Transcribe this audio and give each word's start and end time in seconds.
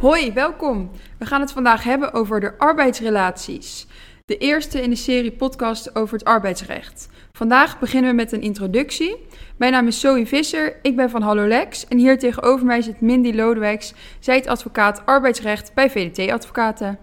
Hoi, 0.00 0.32
welkom. 0.32 0.90
We 1.18 1.26
gaan 1.26 1.40
het 1.40 1.52
vandaag 1.52 1.84
hebben 1.84 2.12
over 2.12 2.40
de 2.40 2.58
arbeidsrelaties. 2.58 3.86
De 4.24 4.36
eerste 4.36 4.82
in 4.82 4.90
de 4.90 4.96
serie 4.96 5.32
podcast 5.32 5.96
over 5.96 6.18
het 6.18 6.24
arbeidsrecht. 6.24 7.08
Vandaag 7.32 7.78
beginnen 7.78 8.10
we 8.10 8.16
met 8.16 8.32
een 8.32 8.40
introductie. 8.40 9.26
Mijn 9.56 9.72
naam 9.72 9.86
is 9.86 10.00
Zoe 10.00 10.26
Visser, 10.26 10.76
ik 10.82 10.96
ben 10.96 11.10
van 11.10 11.22
Hallolex 11.22 11.86
en 11.86 11.98
hier 11.98 12.18
tegenover 12.18 12.66
mij 12.66 12.82
zit 12.82 13.00
Mindy 13.00 13.32
Lodewijks. 13.32 13.94
Zij 14.18 14.38
is 14.38 14.46
advocaat 14.46 15.06
arbeidsrecht 15.06 15.74
bij 15.74 15.90
VDT 15.90 16.30
Advocaten. 16.30 16.98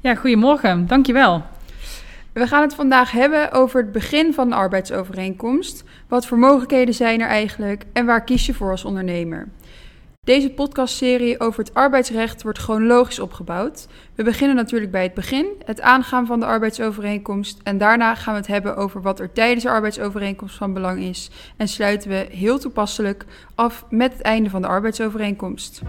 Ja, 0.00 0.14
goedemorgen, 0.14 0.86
dankjewel. 0.86 1.42
We 2.32 2.46
gaan 2.46 2.62
het 2.62 2.74
vandaag 2.74 3.10
hebben 3.10 3.52
over 3.52 3.80
het 3.82 3.92
begin 3.92 4.34
van 4.34 4.46
een 4.46 4.52
arbeidsovereenkomst. 4.52 5.84
Wat 6.08 6.26
voor 6.26 6.38
mogelijkheden 6.38 6.94
zijn 6.94 7.20
er 7.20 7.28
eigenlijk 7.28 7.84
en 7.92 8.06
waar 8.06 8.24
kies 8.24 8.46
je 8.46 8.54
voor 8.54 8.70
als 8.70 8.84
ondernemer? 8.84 9.48
Deze 10.26 10.50
podcastserie 10.50 11.40
over 11.40 11.58
het 11.64 11.74
arbeidsrecht 11.74 12.42
wordt 12.42 12.58
chronologisch 12.58 13.18
opgebouwd. 13.18 13.86
We 14.14 14.22
beginnen 14.22 14.56
natuurlijk 14.56 14.90
bij 14.90 15.02
het 15.02 15.14
begin, 15.14 15.46
het 15.64 15.80
aangaan 15.80 16.26
van 16.26 16.40
de 16.40 16.46
arbeidsovereenkomst. 16.46 17.60
En 17.62 17.78
daarna 17.78 18.14
gaan 18.14 18.32
we 18.34 18.38
het 18.40 18.48
hebben 18.48 18.76
over 18.76 19.02
wat 19.02 19.20
er 19.20 19.32
tijdens 19.32 19.62
de 19.62 19.70
arbeidsovereenkomst 19.70 20.56
van 20.56 20.72
belang 20.72 21.02
is. 21.02 21.30
En 21.56 21.68
sluiten 21.68 22.10
we 22.10 22.26
heel 22.30 22.58
toepasselijk 22.58 23.24
af 23.54 23.84
met 23.88 24.12
het 24.12 24.22
einde 24.22 24.50
van 24.50 24.62
de 24.62 24.68
arbeidsovereenkomst. 24.68 25.82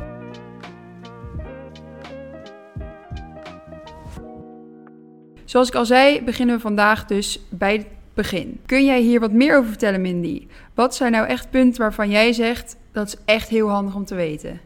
Zoals 5.45 5.68
ik 5.68 5.76
al 5.76 5.86
zei, 5.86 6.22
beginnen 6.22 6.56
we 6.56 6.62
vandaag 6.62 7.06
dus 7.06 7.40
bij 7.50 7.73
het 7.73 7.88
begin. 8.14 8.60
Kun 8.66 8.86
jij 8.86 9.02
hier 9.02 9.20
wat 9.20 9.32
meer 9.32 9.58
over 9.58 9.70
vertellen, 9.70 10.02
Mindy? 10.02 10.48
Wat 10.73 10.95
zijn 10.95 11.12
nou 11.12 11.28
echt 11.28 11.50
punten 11.50 11.82
waarvan 11.82 12.10
jij 12.10 12.34
zegt 12.34 12.78
dat 12.92 13.08
is 13.08 13.16
echt 13.25 13.50
heel 13.50 13.70
handig 13.70 13.95
om 13.95 14.06
te 14.06 14.16
weten? 14.16 14.59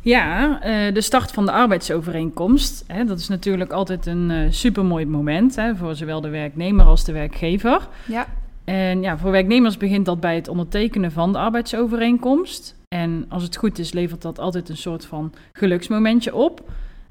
Ja, 0.00 0.60
uh, 0.66 0.94
de 0.94 1.00
start 1.00 1.30
van 1.30 1.46
de 1.46 1.52
arbeidsovereenkomst. 1.52 2.84
Hè, 2.86 3.04
dat 3.04 3.18
is 3.18 3.28
natuurlijk 3.28 3.72
altijd 3.72 4.06
een 4.06 4.30
uh, 4.30 4.46
supermooi 4.50 5.06
moment 5.06 5.56
hè, 5.56 5.76
voor 5.76 5.94
zowel 5.94 6.20
de 6.20 6.28
werknemer 6.28 6.84
als 6.84 7.04
de 7.04 7.12
werkgever. 7.12 7.88
Ja. 8.06 8.26
En 8.64 9.02
ja, 9.02 9.18
voor 9.18 9.30
werknemers 9.30 9.76
begint 9.76 10.06
dat 10.06 10.20
bij 10.20 10.34
het 10.34 10.48
ondertekenen 10.48 11.12
van 11.12 11.32
de 11.32 11.38
arbeidsovereenkomst. 11.38 12.76
En 12.88 13.26
als 13.28 13.42
het 13.42 13.56
goed 13.56 13.78
is, 13.78 13.92
levert 13.92 14.22
dat 14.22 14.38
altijd 14.38 14.68
een 14.68 14.76
soort 14.76 15.04
van 15.04 15.32
geluksmomentje 15.52 16.34
op. 16.34 16.70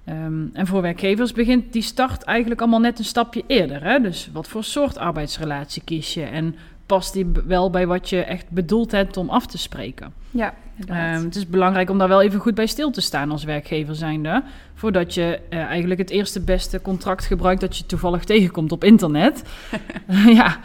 Um, 0.09 0.49
en 0.53 0.67
voor 0.67 0.81
werkgevers 0.81 1.31
begint 1.31 1.73
die 1.73 1.81
start 1.81 2.23
eigenlijk 2.23 2.61
allemaal 2.61 2.79
net 2.79 2.99
een 2.99 3.05
stapje 3.05 3.43
eerder. 3.47 3.83
Hè? 3.83 3.99
Dus 3.99 4.29
wat 4.33 4.47
voor 4.47 4.63
soort 4.63 4.97
arbeidsrelatie 4.97 5.81
kies 5.85 6.13
je 6.13 6.23
en 6.23 6.55
past 6.91 7.13
die 7.13 7.31
wel 7.45 7.69
bij 7.69 7.87
wat 7.87 8.09
je 8.09 8.23
echt 8.23 8.49
bedoeld 8.49 8.91
hebt 8.91 9.17
om 9.17 9.29
af 9.29 9.45
te 9.45 9.57
spreken? 9.57 10.13
Ja, 10.31 10.53
um, 10.89 11.25
het 11.25 11.35
is 11.35 11.47
belangrijk 11.47 11.89
om 11.89 11.97
daar 11.97 12.07
wel 12.07 12.21
even 12.21 12.39
goed 12.39 12.55
bij 12.55 12.65
stil 12.65 12.91
te 12.91 13.01
staan 13.01 13.31
als 13.31 13.43
werkgever 13.43 13.95
zijnde. 13.95 14.43
Voordat 14.73 15.13
je 15.13 15.39
uh, 15.49 15.59
eigenlijk 15.59 15.99
het 15.99 16.09
eerste 16.09 16.41
beste 16.41 16.81
contract 16.81 17.25
gebruikt 17.25 17.61
dat 17.61 17.77
je 17.77 17.85
toevallig 17.85 18.23
tegenkomt 18.23 18.71
op 18.71 18.83
internet. 18.83 19.43
ja, 20.39 20.59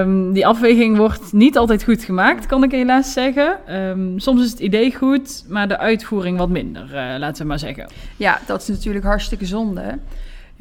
um, 0.00 0.32
die 0.32 0.46
afweging 0.46 0.96
wordt 0.96 1.32
niet 1.32 1.58
altijd 1.58 1.84
goed 1.84 2.04
gemaakt, 2.04 2.46
kan 2.46 2.62
ik 2.62 2.70
helaas 2.70 3.12
zeggen. 3.12 3.76
Um, 3.76 4.18
soms 4.18 4.42
is 4.42 4.50
het 4.50 4.60
idee 4.60 4.94
goed, 4.94 5.44
maar 5.48 5.68
de 5.68 5.78
uitvoering 5.78 6.38
wat 6.38 6.48
minder, 6.48 6.84
uh, 6.84 7.14
laten 7.18 7.42
we 7.42 7.48
maar 7.48 7.58
zeggen. 7.58 7.88
Ja, 8.16 8.40
dat 8.46 8.60
is 8.60 8.68
natuurlijk 8.68 9.04
hartstikke 9.04 9.46
zonde. 9.46 9.98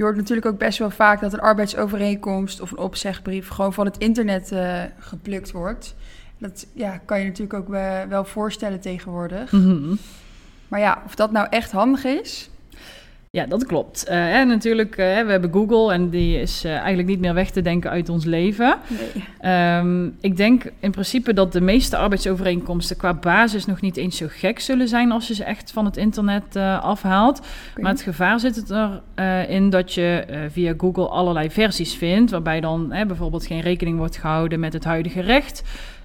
Je 0.02 0.08
hoort 0.08 0.20
natuurlijk 0.20 0.48
ook 0.48 0.58
best 0.58 0.80
wel 0.80 0.90
vaak 0.90 1.22
dat 1.22 1.34
een 1.34 1.40
arbeidsovereenkomst 1.40 2.62
of 2.62 2.72
een 2.72 2.78
opzegbrief 2.78 3.48
gewoon 3.48 3.74
van 3.74 3.86
het 3.86 3.98
internet 3.98 4.52
uh, 4.52 4.84
geplukt 5.00 5.52
wordt. 5.52 5.96
Dat 6.38 6.68
ja, 6.74 6.98
kan 7.06 7.20
je 7.20 7.26
natuurlijk 7.26 7.54
ook 7.54 7.68
wel 8.10 8.26
voorstellen 8.26 8.80
tegenwoordig. 8.80 9.52
Mm 9.52 9.62
-hmm. 9.64 9.98
Maar 10.68 10.80
ja, 10.80 11.02
of 11.06 11.16
dat 11.16 11.32
nou 11.32 11.48
echt 11.50 11.72
handig 11.72 12.04
is. 12.04 12.50
Ja, 13.38 13.46
dat 13.46 13.66
klopt. 13.66 14.06
Uh, 14.10 14.40
en 14.40 14.48
natuurlijk, 14.48 14.92
uh, 14.92 15.06
we 15.06 15.32
hebben 15.32 15.52
Google 15.52 15.94
en 15.94 16.10
die 16.10 16.40
is 16.40 16.66
uh, 16.66 16.72
eigenlijk 16.72 17.08
niet 17.08 17.20
meer 17.20 17.34
weg 17.34 17.50
te 17.50 17.62
denken 17.62 17.90
uit 17.90 18.10
ons 18.10 18.26
leven. 18.26 18.78
Nee. 19.42 19.78
Um, 19.78 20.18
ik 20.22 20.38
denk 20.38 20.64
in 20.80 20.92
principe 20.92 21.34
dat 21.34 21.54
de 21.54 21.62
meeste 21.62 21.98
arbeidsovereenkomsten 21.98 22.98
qua 22.98 23.14
basis 23.14 23.66
nog 23.66 23.82
niet 23.82 23.98
eens 23.98 24.18
zo 24.18 24.26
gek 24.30 24.60
zullen 24.60 24.88
zijn 24.88 25.12
als 25.12 25.28
je 25.28 25.34
ze 25.34 25.44
echt 25.44 25.72
van 25.72 25.86
het 25.86 25.98
internet 25.98 26.56
afhaalt. 26.82 27.40
Okay. 27.40 27.84
Maar 27.84 27.92
het 27.92 28.02
gevaar 28.02 28.40
zit 28.40 28.56
het 28.56 28.74
erin 29.16 29.70
dat 29.70 29.94
je 29.94 30.26
via 30.52 30.74
Google 30.78 31.08
allerlei 31.08 31.52
versies 31.52 31.96
vindt, 31.96 32.32
waarbij 32.32 32.60
dan 32.60 32.88
bijvoorbeeld 32.88 33.46
geen 33.46 33.62
rekening 33.62 33.98
wordt 33.98 34.18
gehouden 34.18 34.60
met 34.60 34.74
het 34.74 34.84
huidige 34.84 35.22
recht. 35.22 35.64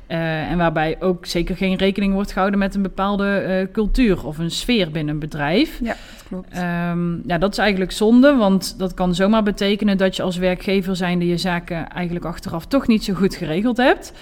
Uh, 0.08 0.50
en 0.50 0.58
waarbij 0.58 0.96
ook 1.00 1.26
zeker 1.26 1.56
geen 1.56 1.76
rekening 1.76 2.12
wordt 2.12 2.32
gehouden 2.32 2.58
met 2.58 2.74
een 2.74 2.82
bepaalde 2.82 3.44
uh, 3.48 3.72
cultuur 3.72 4.26
of 4.26 4.38
een 4.38 4.50
sfeer 4.50 4.90
binnen 4.90 5.14
een 5.14 5.20
bedrijf. 5.20 5.78
Ja, 5.82 5.96
dat 6.16 6.24
klopt. 6.28 6.58
Um, 6.90 7.22
ja, 7.26 7.38
dat 7.38 7.52
is 7.52 7.58
eigenlijk 7.58 7.92
zonde, 7.92 8.34
want 8.34 8.78
dat 8.78 8.94
kan 8.94 9.14
zomaar 9.14 9.42
betekenen 9.42 9.96
dat 9.96 10.16
je 10.16 10.22
als 10.22 10.36
werkgever 10.36 10.96
zijnde 10.96 11.26
je 11.26 11.36
zaken 11.36 11.88
eigenlijk 11.88 12.24
achteraf 12.24 12.66
toch 12.66 12.86
niet 12.86 13.04
zo 13.04 13.14
goed 13.14 13.34
geregeld 13.34 13.76
hebt. 13.76 14.12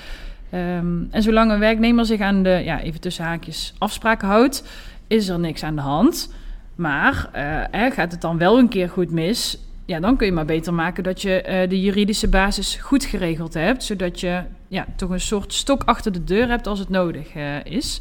Um, 0.54 1.08
en 1.10 1.22
zolang 1.22 1.52
een 1.52 1.58
werknemer 1.58 2.06
zich 2.06 2.20
aan 2.20 2.42
de, 2.42 2.60
ja, 2.64 2.80
even 2.80 3.00
tussen 3.00 3.24
haakjes, 3.24 3.74
afspraken 3.78 4.28
houdt, 4.28 4.64
is 5.06 5.28
er 5.28 5.38
niks 5.38 5.62
aan 5.62 5.74
de 5.74 5.82
hand. 5.82 6.34
Maar 6.74 7.30
uh, 7.74 7.90
gaat 7.92 8.12
het 8.12 8.20
dan 8.20 8.38
wel 8.38 8.58
een 8.58 8.68
keer 8.68 8.88
goed 8.88 9.10
mis, 9.10 9.58
ja, 9.84 10.00
dan 10.00 10.16
kun 10.16 10.26
je 10.26 10.32
maar 10.32 10.44
beter 10.44 10.74
maken 10.74 11.04
dat 11.04 11.22
je 11.22 11.44
uh, 11.48 11.68
de 11.68 11.80
juridische 11.80 12.28
basis 12.28 12.74
goed 12.74 13.04
geregeld 13.04 13.54
hebt, 13.54 13.84
zodat 13.84 14.20
je 14.20 14.42
ja, 14.68 14.86
toch 14.96 15.10
een 15.10 15.20
soort 15.20 15.52
stok 15.52 15.82
achter 15.84 16.12
de 16.12 16.24
deur 16.24 16.48
hebt 16.48 16.66
als 16.66 16.78
het 16.78 16.88
nodig 16.88 17.34
uh, 17.34 17.64
is. 17.64 18.00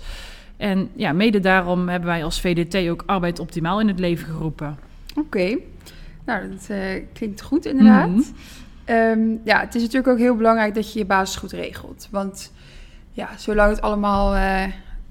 En 0.57 0.89
ja, 0.95 1.13
mede 1.13 1.39
daarom 1.39 1.89
hebben 1.89 2.09
wij 2.09 2.23
als 2.23 2.41
VDT 2.41 2.89
ook 2.89 3.03
arbeid 3.05 3.39
optimaal 3.39 3.79
in 3.79 3.87
het 3.87 3.99
leven 3.99 4.27
geroepen. 4.27 4.77
Oké, 5.09 5.19
okay. 5.19 5.63
nou 6.25 6.49
dat 6.49 6.67
uh, 6.71 6.77
klinkt 7.13 7.41
goed 7.41 7.65
inderdaad. 7.65 8.07
Mm 8.07 8.23
-hmm. 8.85 8.95
um, 8.95 9.41
ja, 9.43 9.59
het 9.59 9.75
is 9.75 9.81
natuurlijk 9.81 10.07
ook 10.07 10.17
heel 10.17 10.35
belangrijk 10.35 10.73
dat 10.73 10.93
je 10.93 10.99
je 10.99 11.05
basis 11.05 11.35
goed 11.35 11.51
regelt. 11.51 12.07
Want 12.11 12.51
ja, 13.11 13.29
zolang 13.37 13.69
het 13.69 13.81
allemaal 13.81 14.35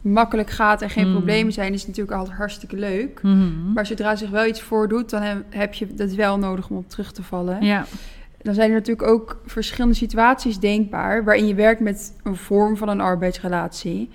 makkelijk 0.03 0.51
gaat 0.51 0.83
en 0.83 0.91
geen 0.91 1.07
mm. 1.07 1.13
problemen 1.13 1.53
zijn, 1.53 1.73
is 1.73 1.87
natuurlijk 1.87 2.19
altijd 2.19 2.37
hartstikke 2.37 2.77
leuk. 2.77 3.23
Mm 3.23 3.33
-hmm. 3.33 3.73
Maar 3.73 3.87
zodra 3.87 4.17
zich 4.17 4.31
wel 4.31 4.47
iets 4.47 4.63
voordoet, 4.63 5.11
dan 5.11 5.23
heb, 5.23 5.45
heb 5.51 5.75
je 5.75 5.95
dat 5.95 6.13
wel 6.13 6.39
nodig 6.39 6.69
om 6.69 6.77
op 6.77 6.89
terug 6.89 7.13
te 7.13 7.23
vallen. 7.23 7.65
Ja. 7.65 7.85
Dan 8.43 8.55
zijn 8.55 8.69
er 8.69 8.77
natuurlijk 8.77 9.09
ook 9.09 9.41
verschillende 9.47 9.97
situaties 9.97 10.59
denkbaar 10.59 11.25
waarin 11.25 11.47
je 11.47 11.55
werkt 11.55 11.81
met 11.81 12.15
een 12.23 12.37
vorm 12.37 12.77
van 12.77 12.89
een 12.89 13.01
arbeidsrelatie. 13.01 14.11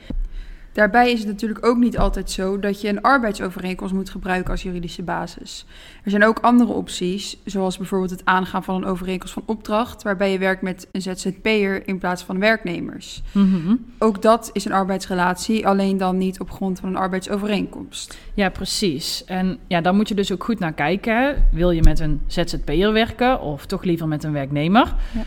Daarbij 0.78 1.12
is 1.12 1.20
het 1.20 1.28
natuurlijk 1.28 1.66
ook 1.66 1.78
niet 1.78 1.98
altijd 1.98 2.32
zo 2.32 2.60
dat 2.60 2.82
je 2.82 2.88
een 2.88 3.02
arbeidsovereenkomst 3.02 3.94
moet 3.94 4.10
gebruiken 4.10 4.52
als 4.52 4.64
juridische 4.64 5.04
basis. 5.04 5.66
Er 6.04 6.10
zijn 6.10 6.26
ook 6.26 6.40
andere 6.40 6.72
opties, 6.72 7.38
zoals 7.46 7.78
bijvoorbeeld 7.78 8.12
het 8.12 8.26
aangaan 8.26 8.64
van 8.64 8.76
een 8.76 8.86
overeenkomst 8.86 9.34
van 9.34 9.44
opdracht, 9.46 10.04
waarbij 10.04 10.32
je 10.32 10.38
werkt 10.38 10.62
met 10.62 10.88
een 10.92 11.02
ZZP'er 11.02 11.88
in 11.88 11.98
plaats 11.98 12.24
van 12.24 12.40
werknemers. 12.40 13.22
Mm 13.32 13.52
-hmm. 13.52 13.86
Ook 13.98 14.22
dat 14.22 14.50
is 14.54 14.66
een 14.66 14.72
arbeidsrelatie, 14.72 15.68
alleen 15.68 15.98
dan 15.98 16.18
niet 16.18 16.40
op 16.40 16.52
grond 16.52 16.80
van 16.80 16.90
een 16.90 16.96
arbeidsovereenkomst. 16.96 18.18
Ja, 18.34 18.50
precies. 18.50 19.26
En 19.26 19.58
ja, 19.68 19.82
daar 19.82 19.96
moet 19.96 20.08
je 20.08 20.16
dus 20.16 20.32
ook 20.32 20.44
goed 20.44 20.60
naar 20.60 20.74
kijken. 20.74 21.48
Wil 21.52 21.72
je 21.72 21.82
met 21.82 22.00
een 22.00 22.22
ZZP'er 22.28 22.94
werken 22.94 23.42
of 23.42 23.66
toch 23.66 23.84
liever 23.84 24.08
met 24.08 24.24
een 24.24 24.34
werknemer? 24.34 24.96
Ja. 25.14 25.26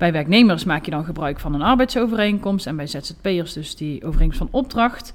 Bij 0.00 0.12
werknemers 0.12 0.64
maak 0.64 0.84
je 0.84 0.90
dan 0.90 1.04
gebruik 1.04 1.40
van 1.40 1.54
een 1.54 1.62
arbeidsovereenkomst 1.62 2.66
en 2.66 2.76
bij 2.76 2.86
ZZP'ers 2.86 3.52
dus 3.52 3.76
die 3.76 4.04
overeenkomst 4.04 4.38
van 4.38 4.48
opdracht. 4.50 5.12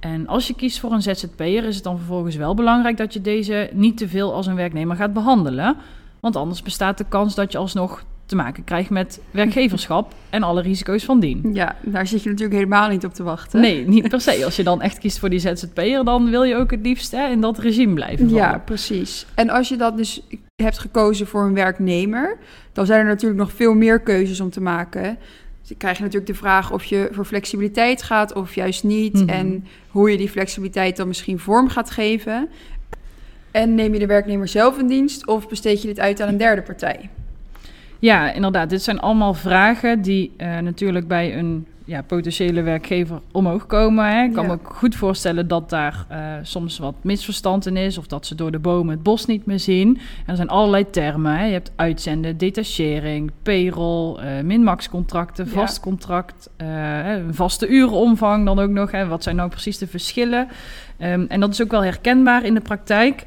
En 0.00 0.26
als 0.26 0.46
je 0.46 0.54
kiest 0.54 0.80
voor 0.80 0.92
een 0.92 1.02
ZZP'er 1.02 1.64
is 1.64 1.74
het 1.74 1.84
dan 1.84 1.96
vervolgens 1.96 2.36
wel 2.36 2.54
belangrijk 2.54 2.96
dat 2.96 3.12
je 3.12 3.20
deze 3.20 3.70
niet 3.72 3.96
te 3.96 4.08
veel 4.08 4.34
als 4.34 4.46
een 4.46 4.54
werknemer 4.54 4.96
gaat 4.96 5.12
behandelen. 5.12 5.76
Want 6.20 6.36
anders 6.36 6.62
bestaat 6.62 6.98
de 6.98 7.04
kans 7.08 7.34
dat 7.34 7.52
je 7.52 7.58
alsnog 7.58 8.04
te 8.30 8.36
maken 8.36 8.64
krijgt 8.64 8.90
met 8.90 9.20
werkgeverschap 9.30 10.14
en 10.30 10.42
alle 10.42 10.62
risico's 10.62 11.04
van 11.04 11.20
dien. 11.20 11.50
Ja, 11.52 11.76
daar 11.80 12.06
zit 12.06 12.22
je 12.22 12.28
natuurlijk 12.28 12.56
helemaal 12.56 12.88
niet 12.88 13.04
op 13.04 13.14
te 13.14 13.22
wachten. 13.22 13.60
Nee, 13.60 13.88
niet 13.88 14.08
per 14.08 14.20
se. 14.20 14.44
Als 14.44 14.56
je 14.56 14.62
dan 14.62 14.82
echt 14.82 14.98
kiest 14.98 15.18
voor 15.18 15.30
die 15.30 15.38
ZZP'er, 15.38 16.04
dan 16.04 16.30
wil 16.30 16.42
je 16.42 16.56
ook 16.56 16.70
het 16.70 16.80
liefst 16.82 17.10
hè, 17.10 17.28
in 17.28 17.40
dat 17.40 17.58
regime 17.58 17.94
blijven 17.94 18.28
vallen. 18.28 18.44
Ja, 18.44 18.58
precies. 18.58 19.26
En 19.34 19.50
als 19.50 19.68
je 19.68 19.76
dat 19.76 19.96
dus 19.96 20.22
hebt 20.56 20.78
gekozen 20.78 21.26
voor 21.26 21.44
een 21.44 21.54
werknemer, 21.54 22.38
dan 22.72 22.86
zijn 22.86 23.00
er 23.00 23.06
natuurlijk 23.06 23.40
nog 23.40 23.52
veel 23.52 23.74
meer 23.74 24.00
keuzes 24.00 24.40
om 24.40 24.50
te 24.50 24.60
maken. 24.60 25.18
Dan 25.66 25.76
krijg 25.78 25.96
je 25.96 26.02
natuurlijk 26.02 26.32
de 26.32 26.38
vraag 26.38 26.72
of 26.72 26.84
je 26.84 27.08
voor 27.12 27.24
flexibiliteit 27.24 28.02
gaat 28.02 28.32
of 28.32 28.54
juist 28.54 28.84
niet. 28.84 29.14
Mhm. 29.14 29.28
En 29.28 29.66
hoe 29.88 30.10
je 30.10 30.16
die 30.16 30.30
flexibiliteit 30.30 30.96
dan 30.96 31.08
misschien 31.08 31.38
vorm 31.38 31.68
gaat 31.68 31.90
geven. 31.90 32.48
En 33.50 33.74
neem 33.74 33.92
je 33.92 33.98
de 33.98 34.06
werknemer 34.06 34.48
zelf 34.48 34.78
in 34.78 34.86
dienst 34.86 35.26
of 35.26 35.48
besteed 35.48 35.82
je 35.82 35.88
dit 35.88 36.00
uit 36.00 36.20
aan 36.20 36.28
een 36.28 36.36
derde 36.36 36.62
partij? 36.62 37.10
Ja, 38.00 38.32
inderdaad. 38.32 38.70
Dit 38.70 38.82
zijn 38.82 39.00
allemaal 39.00 39.34
vragen 39.34 40.02
die 40.02 40.32
eh, 40.36 40.58
natuurlijk 40.58 41.08
bij 41.08 41.38
een 41.38 41.66
ja, 41.84 42.02
potentiële 42.02 42.62
werkgever 42.62 43.20
omhoog 43.32 43.66
komen. 43.66 44.04
Hè. 44.06 44.22
Ik 44.24 44.32
kan 44.32 44.42
Ja. 44.42 44.48
me 44.48 44.54
ook 44.54 44.72
goed 44.74 44.94
voorstellen 44.94 45.48
dat 45.48 45.70
daar 45.70 46.04
eh, 46.08 46.18
soms 46.42 46.78
wat 46.78 46.94
misverstand 47.02 47.66
in 47.66 47.76
is... 47.76 47.98
of 47.98 48.06
dat 48.06 48.26
ze 48.26 48.34
door 48.34 48.50
de 48.50 48.58
bomen 48.58 48.94
het 48.94 49.02
bos 49.02 49.26
niet 49.26 49.46
meer 49.46 49.58
zien. 49.60 49.96
En 49.96 50.26
er 50.26 50.36
zijn 50.36 50.48
allerlei 50.48 50.90
termen. 50.90 51.36
Hè. 51.36 51.44
Je 51.44 51.52
hebt 51.52 51.72
uitzenden, 51.76 52.36
detachering, 52.38 53.30
payroll, 53.42 54.16
eh 54.18 54.42
min-max-contracten, 54.44 55.44
Ja. 55.44 55.50
vast 55.50 55.80
contract... 55.80 56.50
een 56.56 57.34
vaste 57.34 57.68
urenomvang 57.68 58.44
dan 58.46 58.58
ook 58.58 58.70
nog. 58.70 58.90
Hè. 58.90 59.06
Wat 59.06 59.22
zijn 59.22 59.36
nou 59.36 59.50
precies 59.50 59.78
de 59.78 59.86
verschillen? 59.86 60.48
Ehm, 60.98 61.24
en 61.28 61.40
dat 61.40 61.50
is 61.52 61.62
ook 61.62 61.70
wel 61.70 61.84
herkenbaar 61.84 62.44
in 62.44 62.54
de 62.54 62.60
praktijk... 62.60 63.24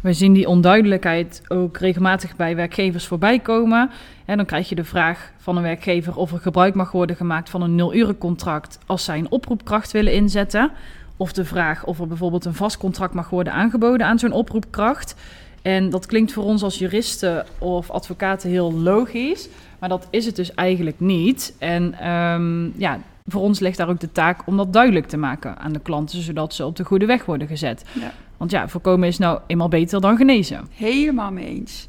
We 0.00 0.12
zien 0.12 0.32
die 0.32 0.48
onduidelijkheid 0.48 1.42
ook 1.48 1.76
regelmatig 1.78 2.36
bij 2.36 2.56
werkgevers 2.56 3.06
voorbij 3.06 3.38
komen. 3.38 3.90
En 4.24 4.36
dan 4.36 4.46
krijg 4.46 4.68
je 4.68 4.74
de 4.74 4.84
vraag 4.84 5.32
van 5.36 5.56
een 5.56 5.62
werkgever 5.62 6.16
of 6.16 6.32
er 6.32 6.38
gebruik 6.38 6.74
mag 6.74 6.92
worden 6.92 7.16
gemaakt 7.16 7.50
van 7.50 7.62
een 7.62 7.74
nul-urencontract 7.74 8.78
als 8.86 9.04
zij 9.04 9.18
een 9.18 9.30
oproepkracht 9.30 9.92
willen 9.92 10.12
inzetten. 10.12 10.70
Of 11.16 11.32
de 11.32 11.44
vraag 11.44 11.84
of 11.84 12.00
er 12.00 12.06
bijvoorbeeld 12.06 12.44
een 12.44 12.54
vast 12.54 12.76
contract 12.76 13.14
mag 13.14 13.30
worden 13.30 13.52
aangeboden 13.52 14.06
aan 14.06 14.18
zo'n 14.18 14.32
oproepkracht. 14.32 15.14
En 15.62 15.90
dat 15.90 16.06
klinkt 16.06 16.32
voor 16.32 16.44
ons 16.44 16.62
als 16.62 16.78
juristen 16.78 17.46
of 17.58 17.90
advocaten 17.90 18.50
heel 18.50 18.72
logisch, 18.72 19.48
maar 19.78 19.88
dat 19.88 20.06
is 20.10 20.26
het 20.26 20.36
dus 20.36 20.54
eigenlijk 20.54 21.00
niet. 21.00 21.54
En 21.58 21.94
ehm, 22.00 22.78
ja, 22.80 23.00
voor 23.28 23.40
ons 23.42 23.60
ligt 23.60 23.76
daar 23.76 23.88
ook 23.88 24.00
de 24.00 24.12
taak 24.12 24.46
om 24.46 24.56
dat 24.56 24.72
duidelijk 24.72 25.06
te 25.06 25.16
maken 25.16 25.58
aan 25.58 25.72
de 25.72 25.80
klanten, 25.80 26.22
zodat 26.22 26.54
ze 26.54 26.66
op 26.66 26.76
de 26.76 26.84
goede 26.84 27.06
weg 27.06 27.24
worden 27.24 27.48
gezet. 27.48 27.84
Ja. 27.92 28.12
Want 28.36 28.50
ja, 28.50 28.68
voorkomen 28.68 29.08
is 29.08 29.18
nou 29.18 29.40
eenmaal 29.46 29.68
beter 29.68 30.00
dan 30.00 30.16
genezen. 30.16 30.66
Helemaal 30.74 31.32
mee 31.32 31.46
eens. 31.46 31.86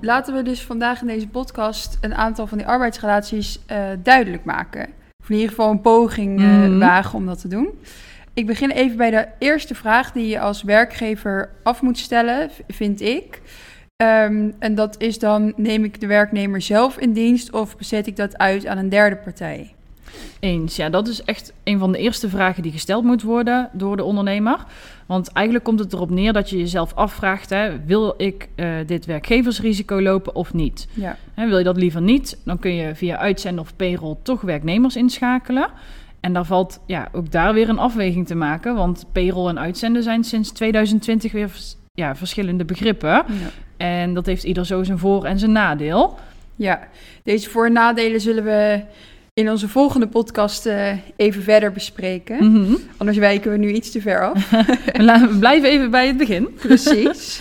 Laten 0.00 0.34
we 0.34 0.42
dus 0.42 0.62
vandaag 0.62 1.00
in 1.00 1.06
deze 1.06 1.28
podcast 1.28 1.98
een 2.00 2.14
aantal 2.14 2.46
van 2.46 2.58
die 2.58 2.66
arbeidsrelaties 2.66 3.58
eh, 3.66 3.82
duidelijk 4.02 4.44
maken. 4.44 4.88
Of 5.22 5.28
in 5.28 5.34
ieder 5.34 5.48
geval 5.50 5.70
een 5.70 5.80
poging 5.80 6.38
eh, 6.40 6.46
Mhm. 6.46 6.78
wagen 6.78 7.18
om 7.18 7.26
dat 7.26 7.40
te 7.40 7.48
doen. 7.48 7.68
Ik 8.34 8.46
begin 8.46 8.70
even 8.70 8.96
bij 8.96 9.10
de 9.10 9.28
eerste 9.38 9.74
vraag 9.74 10.12
die 10.12 10.26
je 10.28 10.40
als 10.40 10.62
werkgever 10.62 11.50
af 11.62 11.82
moet 11.82 11.98
stellen, 11.98 12.50
vind 12.68 13.00
ik. 13.00 13.40
Ehm, 14.04 14.50
en 14.58 14.74
dat 14.74 14.94
is 14.98 15.18
dan, 15.18 15.52
neem 15.56 15.84
ik 15.84 16.00
de 16.00 16.06
werknemer 16.06 16.62
zelf 16.62 16.98
in 16.98 17.12
dienst 17.12 17.52
of 17.52 17.76
bezet 17.76 18.06
ik 18.06 18.16
dat 18.16 18.38
uit 18.38 18.66
aan 18.66 18.78
een 18.78 18.88
derde 18.88 19.16
partij? 19.16 19.74
Eens, 20.40 20.76
ja, 20.76 20.88
dat 20.88 21.08
is 21.08 21.22
echt 21.22 21.52
een 21.64 21.78
van 21.78 21.92
de 21.92 21.98
eerste 21.98 22.28
vragen 22.28 22.62
die 22.62 22.72
gesteld 22.72 23.04
moet 23.04 23.22
worden 23.22 23.68
door 23.72 23.96
de 23.96 24.04
ondernemer. 24.04 24.64
Want 25.06 25.32
eigenlijk 25.32 25.64
komt 25.64 25.78
het 25.78 25.92
erop 25.92 26.10
neer 26.10 26.32
dat 26.32 26.50
je 26.50 26.58
jezelf 26.58 26.94
afvraagt: 26.94 27.50
hè, 27.50 27.84
wil 27.84 28.14
ik 28.16 28.48
eh, 28.54 28.68
dit 28.86 29.06
werkgeversrisico 29.06 30.00
lopen 30.00 30.34
of 30.34 30.54
niet? 30.54 30.88
Ja, 30.94 31.16
Hè, 31.34 31.48
wil 31.48 31.58
je 31.58 31.64
dat 31.64 31.76
liever 31.76 32.02
niet, 32.02 32.38
dan 32.44 32.58
kun 32.58 32.74
je 32.74 32.94
via 32.94 33.16
uitzenden 33.16 33.64
of 33.64 33.76
payroll 33.76 34.16
toch 34.22 34.40
werknemers 34.40 34.96
inschakelen. 34.96 35.68
En 36.20 36.32
daar 36.32 36.46
valt 36.46 36.80
ja, 36.86 37.08
ook 37.12 37.30
daar 37.30 37.54
weer 37.54 37.68
een 37.68 37.78
afweging 37.78 38.26
te 38.26 38.34
maken, 38.34 38.74
want 38.74 39.04
payroll 39.12 39.48
en 39.48 39.58
uitzenden 39.58 40.02
zijn 40.02 40.24
sinds 40.24 40.50
2020 40.50 41.32
weer 41.32 41.50
ja, 41.98 42.16
verschillende 42.16 42.64
begrippen. 42.64 43.08
ja. 43.08 43.24
En 43.76 44.14
dat 44.14 44.26
heeft 44.26 44.44
ieder 44.44 44.66
zo 44.66 44.82
zijn 44.84 44.98
voor- 44.98 45.24
en 45.24 45.38
zijn 45.38 45.52
nadeel. 45.52 46.18
Ja, 46.56 46.88
deze 47.22 47.50
voor- 47.50 47.66
en 47.66 47.72
nadelen 47.72 48.20
zullen 48.20 48.44
we 48.44 48.80
in 49.34 49.50
onze 49.50 49.68
volgende 49.68 50.06
podcast 50.08 50.66
eh, 50.66 50.92
even 51.16 51.42
verder 51.42 51.72
bespreken. 51.72 52.52
Mhm. 52.52 52.74
Anders 52.96 53.18
wijken 53.18 53.50
we 53.50 53.56
nu 53.58 53.72
iets 53.72 53.90
te 53.90 54.00
ver 54.00 54.30
af. 54.30 54.50
We 55.30 55.36
blijven 55.38 55.68
even 55.70 55.90
bij 55.90 56.06
het 56.06 56.16
begin. 56.16 56.48
Precies. 56.66 57.40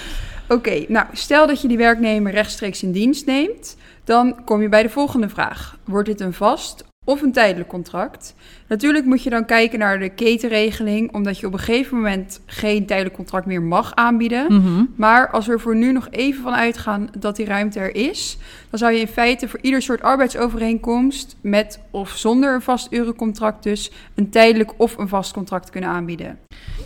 Oké, 0.50 0.86
nou, 0.88 1.06
stel 1.14 1.48
dat 1.48 1.62
je 1.62 1.68
die 1.68 1.78
werknemer 1.78 2.32
rechtstreeks 2.32 2.84
in 2.84 2.92
dienst 2.92 3.26
neemt, 3.26 3.78
dan 4.04 4.44
kom 4.46 4.62
je 4.62 4.70
bij 4.70 4.84
de 4.84 4.90
volgende 4.90 5.30
vraag. 5.30 5.78
Wordt 5.86 6.08
dit 6.08 6.22
een 6.22 6.34
vast 6.34 6.84
of 7.08 7.22
een 7.22 7.32
tijdelijk 7.32 7.70
contract? 7.70 8.36
Natuurlijk 8.68 9.06
moet 9.06 9.24
je 9.24 9.30
dan 9.30 9.46
kijken 9.46 9.80
naar 9.80 10.00
de 10.00 10.10
ketenregeling, 10.10 11.14
omdat 11.14 11.40
je 11.40 11.48
op 11.48 11.54
een 11.54 11.60
gegeven 11.60 11.96
moment 11.96 12.42
geen 12.46 12.86
tijdelijk 12.86 13.16
contract 13.16 13.46
meer 13.46 13.62
mag 13.62 13.96
aanbieden. 13.96 14.54
Mhm. 14.54 14.84
Maar 14.96 15.30
als 15.30 15.46
we 15.46 15.52
er 15.52 15.60
voor 15.60 15.76
nu 15.76 15.92
nog 15.92 16.08
even 16.12 16.44
van 16.44 16.54
uitgaan 16.54 17.10
dat 17.20 17.36
die 17.36 17.46
ruimte 17.46 17.80
er 17.80 17.96
is, 17.96 18.38
dan 18.70 18.80
zou 18.80 18.92
je 18.92 19.00
in 19.00 19.08
feite 19.08 19.48
voor 19.48 19.60
ieder 19.62 19.82
soort 19.82 20.02
arbeidsovereenkomst 20.02 21.36
met 21.42 21.80
of 21.92 22.10
zonder 22.10 22.54
een 22.54 22.62
vast 22.62 22.94
urencontract 22.94 23.64
dus 23.64 23.92
een 24.16 24.30
tijdelijk 24.30 24.74
of 24.78 24.98
een 24.98 25.08
vast 25.08 25.34
contract 25.34 25.70
kunnen 25.70 25.90
aanbieden. 25.90 26.38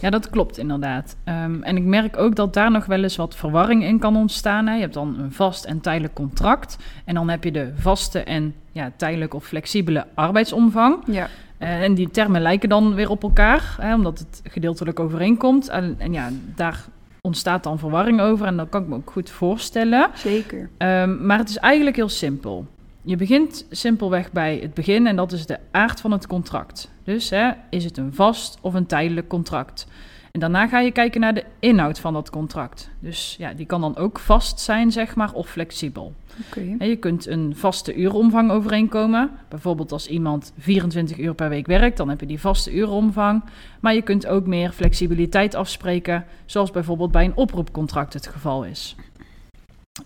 Ja, 0.02 0.10
dat 0.10 0.30
klopt 0.30 0.58
inderdaad. 0.58 1.16
Ehm, 1.24 1.64
en 1.64 1.78
ik 1.78 1.84
merk 1.84 2.18
ook 2.18 2.36
dat 2.36 2.54
daar 2.54 2.72
nog 2.72 2.86
wel 2.86 3.04
eens 3.04 3.16
wat 3.16 3.36
verwarring 3.36 3.84
in 3.84 4.00
kan 4.00 4.16
ontstaan. 4.16 4.68
Hè. 4.68 4.74
Je 4.74 4.82
hebt 4.82 4.94
dan 4.94 5.20
een 5.20 5.32
vast 5.32 5.66
en 5.66 5.82
tijdelijk 5.82 6.14
contract. 6.14 6.78
En 7.06 7.14
dan 7.14 7.30
heb 7.30 7.44
je 7.44 7.52
de 7.52 7.72
vaste 7.76 8.20
en 8.20 8.56
ja, 8.72 8.92
tijdelijk 8.96 9.34
of 9.34 9.46
flexibele 9.46 10.06
arbeidsomvang. 10.14 10.98
Ja, 11.06 11.28
Eh, 11.58 11.82
en 11.84 11.94
die 11.94 12.10
termen 12.10 12.42
lijken 12.42 12.70
dan 12.70 12.94
weer 12.94 13.10
op 13.10 13.24
elkaar, 13.24 13.76
hè, 13.82 13.94
omdat 13.94 14.20
het 14.20 14.42
gedeeltelijk 14.44 15.00
overeenkomt. 15.00 15.70
En, 15.70 15.96
en 15.98 16.14
ja, 16.14 16.30
daar 16.56 16.86
ontstaat 17.22 17.64
dan 17.64 17.80
verwarring 17.80 18.22
over. 18.22 18.46
En 18.46 18.58
dat 18.58 18.70
kan 18.70 18.82
ik 18.82 18.88
me 18.88 18.96
ook 18.96 19.12
goed 19.12 19.30
voorstellen. 19.30 20.10
zeker. 20.16 20.70
Ehm, 20.78 21.26
maar 21.26 21.38
het 21.38 21.50
is 21.50 21.58
eigenlijk 21.58 21.96
heel 21.96 22.10
simpel. 22.10 22.68
Je 23.02 23.16
begint 23.16 23.66
simpelweg 23.70 24.32
bij 24.32 24.60
het 24.62 24.74
begin 24.74 25.08
en 25.08 25.16
dat 25.16 25.32
is 25.32 25.46
de 25.46 25.58
aard 25.72 26.02
van 26.02 26.12
het 26.12 26.28
contract. 26.28 26.92
Dus 27.04 27.30
hè, 27.30 27.52
is 27.70 27.84
het 27.84 27.98
een 27.98 28.14
vast 28.14 28.58
of 28.62 28.74
een 28.74 28.86
tijdelijk 28.86 29.28
contract? 29.28 29.88
En 30.32 30.40
daarna 30.40 30.68
ga 30.68 30.80
je 30.80 30.92
kijken 30.92 31.22
naar 31.22 31.34
de 31.34 31.44
inhoud 31.60 32.00
van 32.00 32.14
dat 32.14 32.30
contract. 32.30 32.90
Dus 33.00 33.36
ja, 33.40 33.54
die 33.54 33.66
kan 33.66 33.82
dan 33.82 33.98
ook 33.98 34.20
vast 34.20 34.60
zijn, 34.60 34.92
zeg 34.92 35.16
maar, 35.16 35.34
of 35.34 35.50
flexibel. 35.50 36.14
Oké. 36.48 36.76
Hè, 36.78 36.86
je 36.86 36.96
kunt 36.96 37.28
een 37.28 37.56
vaste 37.56 37.96
uuromvang 37.96 38.52
overeenkomen. 38.52 39.32
Bijvoorbeeld 39.50 39.92
als 39.92 40.08
iemand 40.08 40.54
24 40.58 41.18
uur 41.18 41.34
per 41.34 41.50
week 41.50 41.68
werkt, 41.68 41.98
dan 41.98 42.10
heb 42.10 42.20
je 42.20 42.26
die 42.26 42.40
vaste 42.40 42.74
uuromvang. 42.74 43.44
Maar 43.80 43.94
je 43.94 44.02
kunt 44.02 44.28
ook 44.28 44.46
meer 44.46 44.72
flexibiliteit 44.72 45.56
afspreken, 45.56 46.26
zoals 46.46 46.72
bijvoorbeeld 46.72 47.12
bij 47.12 47.26
een 47.26 47.36
oproepcontract 47.36 48.14
het 48.14 48.28
geval 48.28 48.66
is. 48.66 48.96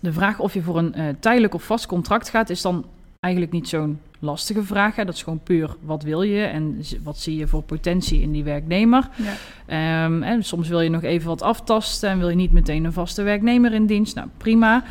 De 0.00 0.12
vraag 0.12 0.38
of 0.38 0.54
je 0.54 0.62
voor 0.62 0.78
een 0.78 0.94
eh, 0.94 1.04
tijdelijk 1.20 1.54
of 1.54 1.62
vast 1.62 1.86
contract 1.86 2.28
gaat, 2.28 2.50
is 2.50 2.62
dan 2.62 2.84
eigenlijk 3.20 3.54
niet 3.54 3.68
zo'n 3.68 4.00
lastige 4.18 4.62
vraag. 4.62 4.96
Hè. 4.96 5.04
Dat 5.04 5.14
is 5.14 5.22
gewoon 5.22 5.42
puur 5.42 5.76
wat 5.80 6.02
wil 6.02 6.22
je 6.22 6.42
en 6.42 6.80
wat 7.02 7.18
zie 7.18 7.36
je 7.36 7.46
voor 7.46 7.62
potentie 7.62 8.20
in 8.20 8.32
die 8.32 8.44
werknemer. 8.44 9.08
Ja. 9.16 9.32
Ehm, 9.66 10.22
en 10.22 10.44
soms 10.44 10.68
wil 10.68 10.80
je 10.80 10.90
nog 10.90 11.02
even 11.02 11.28
wat 11.28 11.42
aftasten 11.42 12.10
en 12.10 12.18
wil 12.18 12.28
je 12.28 12.36
niet 12.36 12.52
meteen 12.52 12.84
een 12.84 12.92
vaste 12.92 13.22
werknemer 13.22 13.72
in 13.72 13.86
dienst. 13.86 14.14
Nou, 14.14 14.28
prima. 14.36 14.84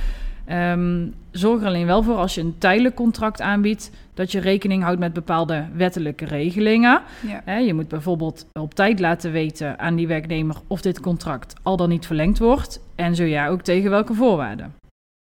Ehm, 0.45 1.07
zorg 1.31 1.61
er 1.61 1.67
alleen 1.67 1.85
wel 1.85 2.03
voor 2.03 2.15
als 2.15 2.35
je 2.35 2.41
een 2.41 2.55
tijdelijk 2.57 2.95
contract 2.95 3.41
aanbiedt, 3.41 3.91
dat 4.13 4.31
je 4.31 4.39
rekening 4.39 4.83
houdt 4.83 4.99
met 4.99 5.13
bepaalde 5.13 5.65
wettelijke 5.73 6.25
regelingen. 6.25 7.01
Ja. 7.45 7.57
Je 7.57 7.73
moet 7.73 7.87
bijvoorbeeld 7.87 8.45
op 8.53 8.73
tijd 8.73 8.99
laten 8.99 9.31
weten 9.31 9.79
aan 9.79 9.95
die 9.95 10.07
werknemer 10.07 10.55
of 10.67 10.81
dit 10.81 10.99
contract 10.99 11.53
al 11.63 11.77
dan 11.77 11.89
niet 11.89 12.05
verlengd 12.05 12.39
wordt. 12.39 12.79
En 12.95 13.15
zo 13.15 13.23
ja, 13.23 13.47
ook 13.47 13.61
tegen 13.61 13.89
welke 13.89 14.13
voorwaarden. 14.13 14.73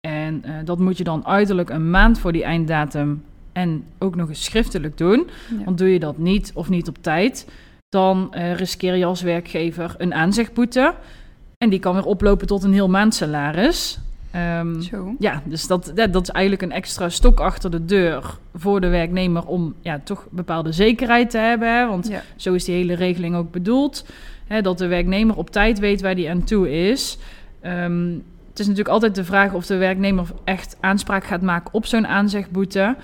En 0.07 0.43
eh, 0.43 0.53
dat 0.65 0.79
moet 0.79 0.97
je 0.97 1.03
dan 1.03 1.25
uiterlijk 1.25 1.69
een 1.69 1.89
maand 1.89 2.19
voor 2.19 2.31
die 2.31 2.43
einddatum 2.43 3.23
en 3.53 3.83
ook 3.99 4.15
nog 4.15 4.29
eens 4.29 4.43
schriftelijk 4.43 4.97
doen. 4.97 5.27
Ja. 5.57 5.63
Want 5.65 5.77
doe 5.77 5.93
je 5.93 5.99
dat 5.99 6.17
niet 6.17 6.51
of 6.53 6.69
niet 6.69 6.87
op 6.87 6.97
tijd, 7.01 7.47
dan 7.89 8.33
eh, 8.33 8.55
riskeer 8.55 8.95
je 8.95 9.05
als 9.05 9.21
werkgever 9.21 9.95
een 9.97 10.13
aanzegboete. 10.13 10.93
En 11.57 11.69
die 11.69 11.79
kan 11.79 11.93
weer 11.93 12.05
oplopen 12.05 12.47
tot 12.47 12.63
een 12.63 12.73
heel 12.73 12.89
maandsalaris. 12.89 13.99
Ehm, 14.31 14.81
Zo. 14.81 15.15
ja, 15.19 15.41
dus 15.45 15.67
dat, 15.67 15.91
dat, 15.95 16.13
dat 16.13 16.21
is 16.21 16.29
eigenlijk 16.29 16.63
een 16.63 16.71
extra 16.71 17.09
stok 17.09 17.39
achter 17.39 17.71
de 17.71 17.85
deur 17.85 18.37
voor 18.55 18.81
de 18.81 18.87
werknemer 18.87 19.45
om 19.45 19.73
ja, 19.81 19.99
toch 20.03 20.27
bepaalde 20.29 20.71
zekerheid 20.71 21.29
te 21.29 21.37
hebben. 21.37 21.77
Hè? 21.77 21.87
Want 21.87 22.07
Ja. 22.07 22.21
zo 22.35 22.53
is 22.53 22.63
die 22.63 22.75
hele 22.75 22.93
regeling 22.93 23.35
ook 23.35 23.51
bedoeld. 23.51 24.05
Hè, 24.47 24.61
dat 24.61 24.77
de 24.77 24.87
werknemer 24.87 25.35
op 25.35 25.49
tijd 25.49 25.79
weet 25.79 26.01
waar 26.01 26.15
die 26.15 26.29
aan 26.29 26.43
toe 26.43 26.71
is. 26.89 27.17
Ehm, 27.61 28.13
is 28.61 28.67
natuurlijk 28.67 28.93
altijd 28.93 29.15
de 29.15 29.23
vraag 29.23 29.53
of 29.53 29.65
de 29.65 29.77
werknemer 29.77 30.25
echt 30.43 30.77
aanspraak 30.79 31.23
gaat 31.23 31.41
maken 31.41 31.73
op 31.73 31.85
zo'n 31.85 32.07
aanzegboete. 32.07 32.95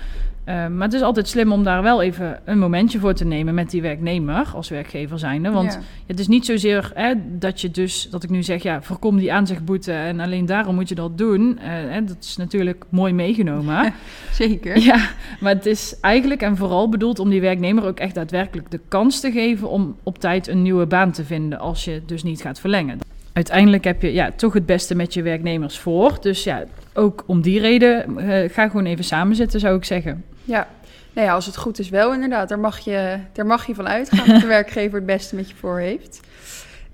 Ehm, 0.44 0.78
maar 0.78 0.88
het 0.88 0.96
is 0.96 1.02
altijd 1.02 1.28
slim 1.28 1.52
om 1.52 1.64
daar 1.64 1.84
wel 1.84 2.02
even 2.02 2.40
een 2.46 2.60
momentje 2.60 3.00
voor 3.00 3.14
te 3.14 3.26
nemen 3.26 3.54
met 3.54 3.70
die 3.70 3.82
werknemer 3.82 4.48
als 4.56 4.70
werkgever 4.70 5.20
zijnde. 5.20 5.52
Want 5.52 5.74
Ja. 5.74 5.80
het 6.06 6.20
is 6.20 6.28
niet 6.28 6.46
zozeer 6.46 6.92
hè, 6.94 7.14
dat 7.40 7.62
je 7.62 7.72
dus, 7.72 8.08
dat 8.10 8.24
ik 8.24 8.30
nu 8.30 8.44
zeg, 8.44 8.64
ja, 8.64 8.82
voorkom 8.82 9.18
die 9.18 9.34
aanzegboete 9.34 9.92
en 9.92 10.20
alleen 10.20 10.46
daarom 10.46 10.76
moet 10.76 10.90
je 10.90 10.96
dat 10.96 11.18
doen. 11.18 11.60
Eh, 11.60 11.70
hè, 11.70 12.04
dat 12.04 12.18
is 12.20 12.38
natuurlijk 12.38 12.86
mooi 12.90 13.14
meegenomen. 13.14 13.94
Zeker. 14.32 14.80
ja, 14.80 15.10
maar 15.40 15.54
het 15.54 15.66
is 15.66 16.00
eigenlijk 16.02 16.42
en 16.42 16.58
vooral 16.58 16.90
bedoeld 16.90 17.20
om 17.20 17.30
die 17.30 17.42
werknemer 17.42 17.86
ook 17.86 18.00
echt 18.00 18.16
daadwerkelijk 18.16 18.72
de 18.72 18.80
kans 18.88 19.20
te 19.20 19.32
geven 19.32 19.70
om 19.70 19.96
op 20.04 20.20
tijd 20.20 20.48
een 20.48 20.62
nieuwe 20.62 20.86
baan 20.86 21.12
te 21.12 21.24
vinden 21.24 21.60
als 21.60 21.86
je 21.86 22.02
dus 22.06 22.24
niet 22.24 22.42
gaat 22.42 22.60
verlengen. 22.60 23.00
Uiteindelijk 23.38 23.84
heb 23.84 24.02
je 24.02 24.14
ja, 24.14 24.32
toch 24.36 24.54
het 24.54 24.66
beste 24.66 24.96
met 24.96 25.14
je 25.14 25.22
werknemers 25.22 25.80
voor. 25.80 26.18
Dus 26.22 26.44
ja, 26.44 26.64
ook 26.94 27.24
om 27.28 27.42
die 27.42 27.60
reden, 27.60 28.18
eh, 28.18 28.50
ga 28.50 28.68
gewoon 28.68 28.86
even 28.86 29.04
samen 29.04 29.36
zitten, 29.36 29.60
zou 29.60 29.78
ik 29.78 29.86
zeggen. 29.86 30.26
Ja, 30.44 30.68
nou 31.14 31.28
ja, 31.28 31.34
als 31.34 31.46
het 31.46 31.58
goed 31.58 31.80
is 31.80 31.90
wel 31.90 32.14
inderdaad. 32.14 32.50
Daar 32.50 32.60
mag 32.60 32.80
je, 32.80 33.18
daar 33.34 33.46
mag 33.46 33.68
je 33.68 33.76
van 33.76 33.88
uitgaan 33.88 34.28
dat 34.28 34.42
de 34.42 34.48
werkgever 34.58 34.96
het 34.98 35.06
beste 35.06 35.36
met 35.36 35.50
je 35.50 35.56
voor 35.56 35.80
heeft. 35.80 36.20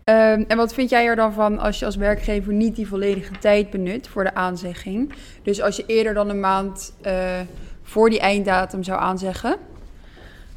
Ehm, 0.04 0.44
en 0.48 0.58
wat 0.58 0.74
vind 0.74 0.90
jij 0.90 1.06
er 1.06 1.16
dan 1.16 1.34
van 1.34 1.60
als 1.60 1.80
je 1.80 1.86
als 1.86 1.96
werkgever 1.96 2.54
niet 2.54 2.76
die 2.76 2.88
volledige 2.88 3.38
tijd 3.40 3.70
benut 3.70 4.08
voor 4.08 4.24
de 4.24 4.34
aanzegging? 4.34 5.14
Dus 5.44 5.62
als 5.62 5.76
je 5.76 5.84
eerder 5.88 6.14
dan 6.14 6.30
een 6.30 6.40
maand 6.40 6.94
eh, 7.02 7.40
voor 7.84 8.10
die 8.10 8.20
einddatum 8.20 8.84
zou 8.84 9.00
aanzeggen? 9.00 9.58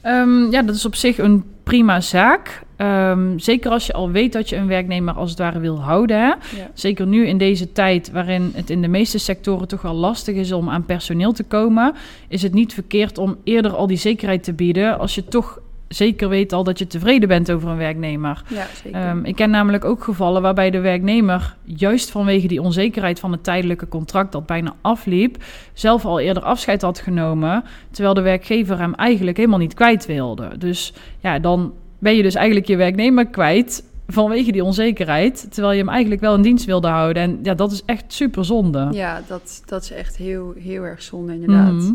Ehm, 0.06 0.50
ja, 0.50 0.62
dat 0.62 0.74
is 0.74 0.84
op 0.84 0.94
zich 0.94 1.18
een 1.18 1.44
prima 1.62 2.00
zaak. 2.00 2.62
Ehm, 2.76 3.38
zeker 3.38 3.70
als 3.70 3.86
je 3.86 3.92
al 3.92 4.10
weet 4.10 4.32
dat 4.32 4.48
je 4.48 4.56
een 4.56 4.66
werknemer 4.66 5.14
als 5.14 5.30
het 5.30 5.38
ware 5.38 5.58
wil 5.58 5.80
houden. 5.80 6.20
Hè? 6.20 6.26
Ja. 6.26 6.38
Zeker 6.74 7.06
nu 7.06 7.26
in 7.26 7.38
deze 7.38 7.72
tijd 7.72 8.10
waarin 8.10 8.50
het 8.54 8.70
in 8.70 8.82
de 8.82 8.88
meeste 8.88 9.18
sectoren 9.18 9.68
toch 9.68 9.82
wel 9.82 9.94
lastig 9.94 10.34
is 10.34 10.52
om 10.52 10.68
aan 10.68 10.84
personeel 10.84 11.32
te 11.32 11.42
komen, 11.42 11.94
is 12.28 12.42
het 12.42 12.54
niet 12.54 12.74
verkeerd 12.74 13.18
om 13.18 13.36
eerder 13.44 13.72
al 13.72 13.86
die 13.86 13.96
zekerheid 13.96 14.44
te 14.44 14.52
bieden 14.52 14.98
als 14.98 15.14
je 15.14 15.24
toch 15.24 15.60
zeker 15.88 16.28
weet 16.28 16.52
al 16.52 16.64
dat 16.64 16.78
je 16.78 16.86
tevreden 16.86 17.28
bent 17.28 17.50
over 17.50 17.68
een 17.68 17.76
werknemer. 17.76 18.42
Ja, 18.48 18.66
zeker. 18.82 19.00
Ehm, 19.00 19.24
ik 19.24 19.34
ken 19.34 19.50
namelijk 19.50 19.84
ook 19.84 20.04
gevallen 20.04 20.42
waarbij 20.42 20.70
de 20.70 20.80
werknemer, 20.80 21.56
juist 21.64 22.10
vanwege 22.10 22.46
die 22.46 22.62
onzekerheid 22.62 23.20
van 23.20 23.32
het 23.32 23.44
tijdelijke 23.44 23.88
contract 23.88 24.32
dat 24.32 24.46
bijna 24.46 24.74
afliep, 24.80 25.36
zelf 25.72 26.04
al 26.04 26.20
eerder 26.20 26.42
afscheid 26.42 26.82
had 26.82 26.98
genomen, 26.98 27.64
terwijl 27.90 28.14
de 28.14 28.20
werkgever 28.20 28.78
hem 28.78 28.94
eigenlijk 28.94 29.36
helemaal 29.36 29.58
niet 29.58 29.74
kwijt 29.74 30.06
wilde. 30.06 30.58
Dus 30.58 30.92
ja, 31.20 31.38
dan 31.38 31.72
ben 31.98 32.16
je 32.16 32.22
dus 32.22 32.34
eigenlijk 32.34 32.66
je 32.66 32.76
werknemer 32.76 33.26
kwijt 33.26 33.84
vanwege 34.06 34.52
die 34.52 34.64
onzekerheid, 34.64 35.46
terwijl 35.50 35.72
je 35.72 35.80
hem 35.80 35.88
eigenlijk 35.88 36.20
wel 36.20 36.34
in 36.34 36.42
dienst 36.42 36.64
wilde 36.64 36.88
houden. 36.88 37.22
En 37.22 37.38
ja, 37.42 37.54
dat 37.54 37.72
is 37.72 37.82
echt 37.84 38.04
super 38.06 38.44
zonde. 38.44 38.88
ja, 38.92 39.22
dat, 39.26 39.62
dat 39.66 39.82
is 39.82 39.90
echt 39.90 40.16
heel, 40.16 40.54
heel 40.58 40.82
erg 40.82 41.02
zonde 41.02 41.32
inderdaad. 41.32 41.72
Mhm. 41.72 41.92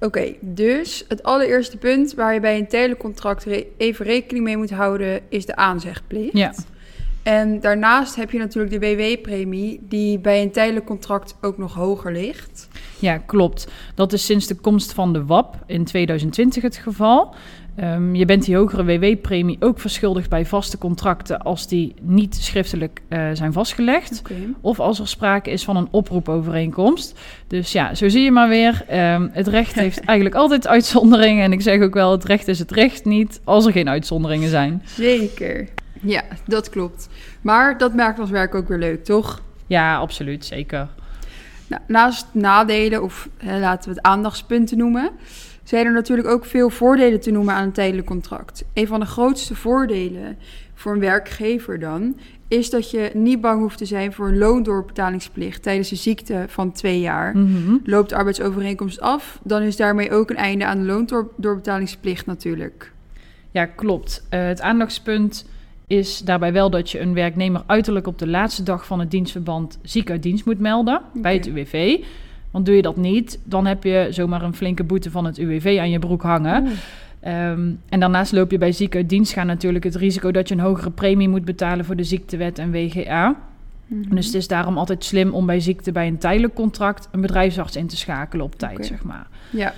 Oké, 0.00 0.34
dus 0.40 1.04
het 1.08 1.22
allereerste 1.22 1.76
punt 1.76 2.14
waar 2.14 2.34
je 2.34 2.40
bij 2.40 2.58
een 2.58 2.68
telecontract 2.68 3.44
re- 3.44 3.66
even 3.76 4.04
rekening 4.04 4.44
mee 4.44 4.56
moet 4.56 4.70
houden 4.70 5.20
is 5.28 5.46
de 5.46 5.56
aanzegplicht. 5.56 6.36
Ja. 6.36 6.54
En 7.22 7.60
daarnaast 7.60 8.16
heb 8.16 8.30
je 8.30 8.38
natuurlijk 8.38 8.80
de 8.80 8.96
WW-premie 8.96 9.80
die 9.82 10.18
bij 10.18 10.42
een 10.42 10.50
tijdelijk 10.50 10.86
contract 10.86 11.36
ook 11.40 11.58
nog 11.58 11.74
hoger 11.74 12.12
ligt. 12.12 12.68
Ja, 13.00 13.16
klopt. 13.18 13.68
Dat 13.94 14.12
is 14.12 14.24
sinds 14.24 14.46
de 14.46 14.54
komst 14.54 14.92
van 14.92 15.12
de 15.12 15.24
WAP 15.24 15.56
in 15.66 15.84
2020 15.84 16.62
het 16.62 16.76
geval. 16.76 17.34
Ehm, 17.76 18.14
je 18.14 18.24
bent 18.24 18.44
die 18.44 18.56
hogere 18.56 18.84
WW-premie 18.84 19.56
ook 19.60 19.80
verschuldigd 19.80 20.28
bij 20.30 20.46
vaste 20.46 20.78
contracten 20.78 21.38
als 21.42 21.68
die 21.68 21.94
niet 22.00 22.34
schriftelijk 22.34 23.00
eh, 23.08 23.28
zijn 23.32 23.52
vastgelegd. 23.52 24.22
Of 24.60 24.80
als 24.80 24.98
er 24.98 25.08
sprake 25.08 25.50
is 25.50 25.64
van 25.64 25.76
een 25.76 25.88
oproepovereenkomst. 25.90 27.18
Dus 27.46 27.72
ja, 27.72 27.94
zo 27.94 28.08
zie 28.08 28.22
je 28.22 28.30
maar 28.30 28.48
weer. 28.48 28.84
ehm, 28.88 29.28
het 29.32 29.46
recht 29.48 29.74
heeft 29.84 30.00
eigenlijk 30.00 30.36
altijd 30.38 30.66
uitzonderingen. 30.66 31.44
En 31.44 31.52
ik 31.52 31.60
zeg 31.60 31.80
ook 31.80 31.94
wel, 31.94 32.10
het 32.10 32.24
recht 32.24 32.48
is 32.48 32.58
het 32.58 32.70
recht 32.70 33.04
niet 33.04 33.40
als 33.44 33.66
er 33.66 33.72
geen 33.72 33.88
uitzonderingen 33.88 34.48
zijn. 34.48 34.82
Zeker. 34.84 35.68
Ja, 36.02 36.22
dat 36.46 36.70
klopt. 36.70 37.08
Maar 37.40 37.78
dat 37.78 37.94
maakt 37.94 38.18
ons 38.18 38.30
werk 38.30 38.54
ook 38.54 38.68
weer 38.68 38.78
leuk, 38.78 39.04
toch? 39.04 39.42
Ja, 39.66 39.96
absoluut, 39.96 40.44
zeker. 40.44 40.88
Nou, 41.68 41.82
naast 41.86 42.26
nadelen, 42.32 43.02
of 43.02 43.28
hè, 43.36 43.60
laten 43.60 43.88
we 43.88 43.96
het 43.96 44.04
aandachtspunten 44.04 44.78
noemen, 44.78 45.10
zijn 45.64 45.86
er 45.86 45.92
natuurlijk 45.92 46.28
ook 46.28 46.44
veel 46.44 46.70
voordelen 46.70 47.20
te 47.20 47.30
noemen 47.30 47.54
aan 47.54 47.62
een 47.62 47.72
tijdelijk 47.72 48.06
contract. 48.06 48.64
Een 48.74 48.86
van 48.86 49.00
de 49.00 49.06
grootste 49.06 49.54
voordelen 49.54 50.38
voor 50.74 50.92
een 50.92 51.00
werkgever 51.00 51.78
dan, 51.78 52.16
is 52.48 52.70
dat 52.70 52.90
je 52.90 53.10
niet 53.14 53.40
bang 53.40 53.60
hoeft 53.60 53.78
te 53.78 53.84
zijn 53.84 54.12
voor 54.12 54.28
een 54.28 54.38
loondoorbetalingsplicht 54.38 55.62
tijdens 55.62 55.88
de 55.88 55.96
ziekte 55.96 56.44
van 56.48 56.72
twee 56.72 57.00
jaar. 57.00 57.36
Mhm. 57.36 57.76
Loopt 57.84 58.08
de 58.08 58.16
arbeidsovereenkomst 58.16 59.00
af, 59.00 59.38
dan 59.42 59.62
is 59.62 59.76
daarmee 59.76 60.10
ook 60.10 60.30
een 60.30 60.36
einde 60.36 60.64
aan 60.64 60.78
de 60.78 60.84
loondoorbetalingsplicht 60.84 62.26
natuurlijk. 62.26 62.92
Ja, 63.50 63.64
klopt. 63.64 64.26
Eh, 64.28 64.46
het 64.46 64.60
aandachtspunt 64.60 65.46
is 65.86 66.18
daarbij 66.18 66.52
wel 66.52 66.70
dat 66.70 66.90
je 66.90 67.00
een 67.00 67.14
werknemer 67.14 67.62
uiterlijk 67.66 68.06
op 68.06 68.18
de 68.18 68.26
laatste 68.26 68.62
dag 68.62 68.86
van 68.86 69.00
het 69.00 69.10
dienstverband 69.10 69.78
ziek 69.82 70.10
uit 70.10 70.22
dienst 70.22 70.44
moet 70.44 70.58
melden 70.58 71.00
bij 71.12 71.34
het. 71.34 71.46
UWV. 71.46 71.98
Want 72.50 72.66
doe 72.66 72.76
je 72.76 72.82
dat 72.82 72.96
niet, 72.96 73.38
dan 73.44 73.66
heb 73.66 73.84
je 73.84 74.06
zomaar 74.10 74.42
een 74.42 74.54
flinke 74.54 74.84
boete 74.84 75.10
van 75.10 75.24
het 75.24 75.38
UWV 75.38 75.76
aan 75.80 75.90
je 75.90 75.98
broek 75.98 76.22
hangen. 76.22 76.66
Ehm, 77.20 77.70
en 77.88 78.00
daarnaast 78.00 78.32
loop 78.32 78.50
je 78.50 78.58
bij 78.58 78.72
ziek 78.72 78.96
uit 78.96 79.08
dienst 79.08 79.32
gaan 79.32 79.46
natuurlijk 79.46 79.84
het 79.84 79.94
risico 79.94 80.30
dat 80.30 80.48
je 80.48 80.54
een 80.54 80.60
hogere 80.60 80.90
premie 80.90 81.28
moet 81.28 81.44
betalen 81.44 81.84
voor 81.84 81.96
de 81.96 82.04
ziektewet 82.04 82.58
en 82.58 82.70
WGA. 82.70 83.36
Mhm. 83.86 84.14
Dus 84.14 84.26
het 84.26 84.34
is 84.34 84.48
daarom 84.48 84.78
altijd 84.78 85.04
slim 85.04 85.34
om 85.34 85.46
bij 85.46 85.60
ziekte 85.60 85.92
bij 85.92 86.06
een 86.06 86.18
tijdelijk 86.18 86.54
contract 86.54 87.08
een 87.10 87.20
bedrijfsarts 87.20 87.76
in 87.76 87.86
te 87.86 87.96
schakelen 87.96 88.44
op 88.44 88.54
tijd, 88.54 88.86
zeg 88.86 89.02
maar. 89.02 89.26
Ja. 89.50 89.74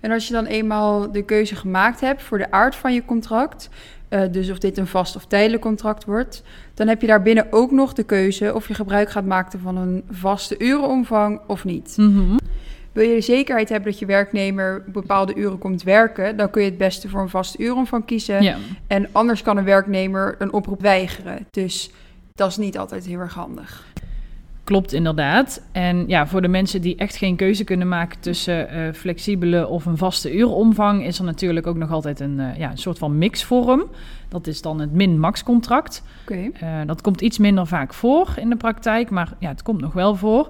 En 0.00 0.10
als 0.10 0.26
je 0.26 0.32
dan 0.32 0.44
eenmaal 0.44 1.12
de 1.12 1.24
keuze 1.24 1.56
gemaakt 1.56 2.00
hebt 2.00 2.22
voor 2.22 2.38
de 2.38 2.50
aard 2.50 2.74
van 2.74 2.94
je 2.94 3.04
contract, 3.04 3.68
eh, 4.12 4.22
dus 4.30 4.50
of 4.50 4.58
dit 4.58 4.78
een 4.78 4.86
vast 4.86 5.16
of 5.16 5.24
tijdelijk 5.24 5.62
contract 5.62 6.04
wordt, 6.04 6.42
dan 6.74 6.88
heb 6.88 7.00
je 7.00 7.06
daarbinnen 7.06 7.46
ook 7.50 7.70
nog 7.70 7.92
de 7.92 8.02
keuze 8.02 8.54
of 8.54 8.68
je 8.68 8.74
gebruik 8.74 9.10
gaat 9.10 9.24
maken 9.24 9.60
van 9.60 9.76
een 9.76 10.04
vaste 10.10 10.58
urenomvang 10.58 11.40
of 11.46 11.64
niet. 11.64 11.94
Mhm. 11.96 12.36
Wil 12.92 13.04
je 13.04 13.14
de 13.14 13.20
zekerheid 13.20 13.68
hebben 13.68 13.90
dat 13.90 14.00
je 14.00 14.06
werknemer 14.06 14.84
bepaalde 14.86 15.34
uren 15.34 15.58
komt 15.58 15.82
werken, 15.82 16.36
dan 16.36 16.50
kun 16.50 16.62
je 16.62 16.68
het 16.68 16.78
beste 16.78 17.08
voor 17.08 17.20
een 17.20 17.28
vaste 17.28 17.58
uuromvang 17.58 18.04
kiezen. 18.04 18.42
Ja. 18.42 18.56
En 18.86 19.08
anders 19.12 19.42
kan 19.42 19.56
een 19.56 19.64
werknemer 19.64 20.34
een 20.38 20.52
oproep 20.52 20.80
weigeren. 20.80 21.46
Dus 21.50 21.90
dat 22.34 22.50
is 22.50 22.56
niet 22.56 22.78
altijd 22.78 23.06
heel 23.06 23.18
erg 23.18 23.34
handig. 23.34 23.84
Klopt 24.64 24.92
inderdaad. 24.92 25.62
En 25.72 26.04
ja, 26.08 26.26
voor 26.26 26.42
de 26.42 26.48
mensen 26.48 26.80
die 26.80 26.96
echt 26.96 27.16
geen 27.16 27.36
keuze 27.36 27.64
kunnen 27.64 27.88
maken 27.88 28.20
tussen 28.20 28.68
eh, 28.68 28.92
flexibele 28.92 29.68
of 29.68 29.86
een 29.86 29.96
vaste 29.96 30.34
uuromvang, 30.34 31.04
is 31.04 31.18
er 31.18 31.24
natuurlijk 31.24 31.66
ook 31.66 31.76
nog 31.76 31.90
altijd 31.90 32.20
een, 32.20 32.40
eh, 32.40 32.58
ja, 32.58 32.70
een 32.70 32.78
soort 32.78 32.98
van 32.98 33.18
mixvorm. 33.18 33.84
Dat 34.28 34.46
is 34.46 34.62
dan 34.62 34.80
het 34.80 34.92
min-max 34.92 35.42
contract. 35.42 36.02
Oké. 36.22 36.50
Eh, 36.52 36.80
dat 36.86 37.00
komt 37.00 37.20
iets 37.20 37.38
minder 37.38 37.66
vaak 37.66 37.94
voor 37.94 38.34
in 38.36 38.50
de 38.50 38.56
praktijk, 38.56 39.10
maar 39.10 39.32
ja, 39.38 39.48
het 39.48 39.62
komt 39.62 39.80
nog 39.80 39.92
wel 39.92 40.14
voor. 40.14 40.48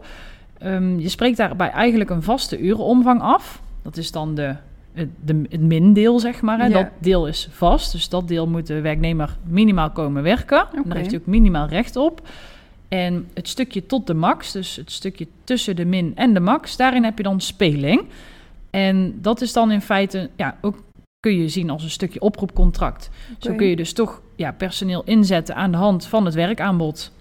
Ehm, 0.59 0.99
je 0.99 1.09
spreekt 1.09 1.37
daarbij 1.37 1.71
eigenlijk 1.71 2.11
een 2.11 2.23
vaste 2.23 2.59
urenomvang 2.59 3.21
af. 3.21 3.63
Dat 3.83 3.97
is 3.97 4.11
dan 4.11 4.35
de, 4.35 4.55
het, 4.93 5.09
de, 5.25 5.43
het 5.49 5.61
mindeel, 5.61 6.19
zeg 6.19 6.41
maar. 6.41 6.59
Hè. 6.59 6.67
Ja. 6.67 6.73
Dat 6.73 6.89
deel 6.99 7.27
is 7.27 7.49
vast, 7.51 7.93
dus 7.93 8.09
dat 8.09 8.29
deel 8.29 8.49
moet 8.49 8.67
de 8.67 8.81
werknemer 8.81 9.37
minimaal 9.43 9.91
komen 9.91 10.23
werken. 10.23 10.67
En 10.73 10.83
daar 10.87 10.97
heeft 10.97 11.11
hij 11.11 11.21
ook 11.21 11.27
minimaal 11.27 11.67
recht 11.67 11.97
op. 11.97 12.23
En 12.93 13.29
het 13.35 13.49
stukje 13.49 13.87
tot 13.87 14.07
de 14.07 14.15
max, 14.15 14.53
dus 14.53 14.77
het 14.77 14.93
stukje 14.93 15.27
tussen 15.45 15.77
de 15.77 15.85
min 15.85 16.13
en 16.15 16.35
de 16.35 16.41
max, 16.41 16.77
daarin 16.77 17.05
heb 17.05 17.17
je 17.17 17.23
dan 17.23 17.41
speling. 17.41 18.05
En 18.71 19.19
dat 19.21 19.41
is 19.41 19.53
dan 19.53 19.71
in 19.71 19.81
feite, 19.81 20.31
ja, 20.37 20.59
ook 20.61 20.83
kun 21.21 21.37
je 21.37 21.49
zien 21.49 21.71
als 21.71 21.83
een 21.83 21.91
stukje 21.91 22.21
oproepcontract. 22.21 23.11
Zo 23.39 23.55
kun 23.55 23.67
je 23.67 23.77
dus 23.77 23.93
toch 23.93 24.21
ja, 24.37 24.53
personeel 24.53 25.03
inzetten 25.05 25.55
aan 25.55 25.71
de 25.71 25.77
hand 25.77 26.07
van 26.07 26.25
het 26.25 26.35
werkaanbod. 26.35 27.13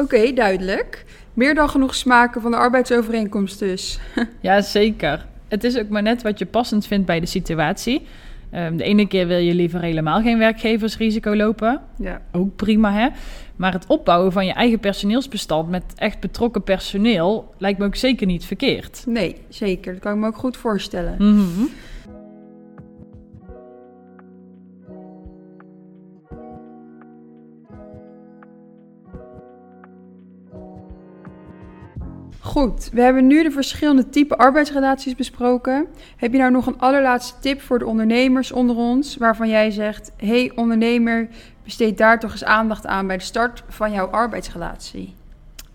Oké, 0.00 0.32
duidelijk. 0.32 1.04
Meer 1.34 1.54
dan 1.54 1.68
genoeg 1.68 1.94
smaken 1.94 2.40
van 2.40 2.50
de 2.50 2.56
arbeidsovereenkomst 2.56 3.58
dus. 3.58 3.98
Ja, 4.40 4.60
zeker. 4.60 5.26
Het 5.48 5.64
is 5.64 5.78
ook 5.78 5.88
maar 5.88 6.02
net 6.02 6.22
wat 6.22 6.38
je 6.38 6.46
passend 6.46 6.86
vindt 6.86 7.06
bij 7.06 7.20
de 7.20 7.26
situatie. 7.26 8.06
Ehm, 8.50 8.76
de 8.76 8.84
ene 8.84 9.06
keer 9.06 9.26
wil 9.26 9.38
je 9.38 9.54
liever 9.54 9.80
helemaal 9.80 10.20
geen 10.22 10.38
werkgeversrisico 10.38 11.36
lopen. 11.36 11.80
Ja. 11.98 12.22
Ook 12.32 12.56
prima, 12.56 12.92
hè? 12.92 13.08
Maar 13.56 13.72
het 13.72 13.86
opbouwen 13.86 14.32
van 14.32 14.46
je 14.46 14.52
eigen 14.52 14.80
personeelsbestand 14.80 15.68
met 15.68 15.84
echt 15.96 16.20
betrokken 16.20 16.62
personeel 16.62 17.54
lijkt 17.58 17.78
me 17.78 17.84
ook 17.84 17.96
zeker 17.96 18.26
niet 18.26 18.44
verkeerd. 18.44 19.02
Nee, 19.06 19.36
zeker. 19.48 19.92
Dat 19.92 20.02
kan 20.02 20.12
ik 20.12 20.18
me 20.18 20.26
ook 20.26 20.36
goed 20.36 20.56
voorstellen. 20.56 21.14
Mhm. 21.18 21.64
Goed, 32.56 32.90
we 32.92 33.00
hebben 33.00 33.26
nu 33.26 33.42
de 33.42 33.50
verschillende 33.50 34.08
type 34.08 34.36
arbeidsrelaties 34.36 35.14
besproken. 35.14 35.86
Heb 36.16 36.32
je 36.32 36.38
nou 36.38 36.50
nog 36.50 36.66
een 36.66 36.78
allerlaatste 36.78 37.34
tip 37.40 37.60
voor 37.60 37.78
de 37.78 37.86
ondernemers 37.86 38.52
onder 38.52 38.76
ons, 38.76 39.16
waarvan 39.16 39.48
jij 39.48 39.70
zegt: 39.70 40.12
hey 40.16 40.52
ondernemer, 40.54 41.28
besteed 41.64 41.98
daar 41.98 42.20
toch 42.20 42.30
eens 42.30 42.44
aandacht 42.44 42.86
aan 42.86 43.06
bij 43.06 43.16
de 43.16 43.22
start 43.22 43.62
van 43.68 43.92
jouw 43.92 44.06
arbeidsrelatie? 44.06 45.14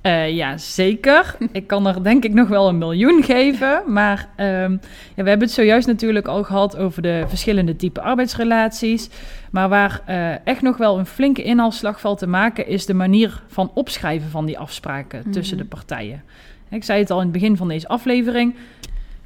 Eh, 0.01 0.29
ja, 0.29 0.57
zeker. 0.57 1.35
Ik 1.51 1.67
kan 1.67 1.87
er 1.87 2.03
denk 2.03 2.23
ik 2.23 2.33
nog 2.33 2.47
wel 2.47 2.67
een 2.67 2.77
miljoen 2.77 3.23
geven. 3.23 3.81
Maar 3.87 4.29
ehm, 4.35 4.71
ja, 5.15 5.23
we 5.23 5.29
hebben 5.29 5.47
het 5.47 5.51
zojuist 5.51 5.87
natuurlijk 5.87 6.27
al 6.27 6.43
gehad 6.43 6.77
over 6.77 7.01
de 7.01 7.23
verschillende 7.27 7.75
type 7.75 8.01
arbeidsrelaties. 8.01 9.09
Maar 9.51 9.69
waar 9.69 10.01
eh, 10.05 10.47
echt 10.47 10.61
nog 10.61 10.77
wel 10.77 10.99
een 10.99 11.05
flinke 11.05 11.43
inhaalslag 11.43 11.99
valt 11.99 12.19
te 12.19 12.27
maken, 12.27 12.67
is 12.67 12.85
de 12.85 12.93
manier 12.93 13.43
van 13.47 13.71
opschrijven 13.73 14.29
van 14.29 14.45
die 14.45 14.59
afspraken 14.59 15.31
tussen 15.31 15.57
de 15.57 15.65
partijen. 15.65 16.23
Ik 16.71 16.83
zei 16.83 16.99
het 16.99 17.09
al 17.11 17.17
in 17.17 17.23
het 17.23 17.31
begin 17.31 17.57
van 17.57 17.67
deze 17.67 17.87
aflevering. 17.87 18.55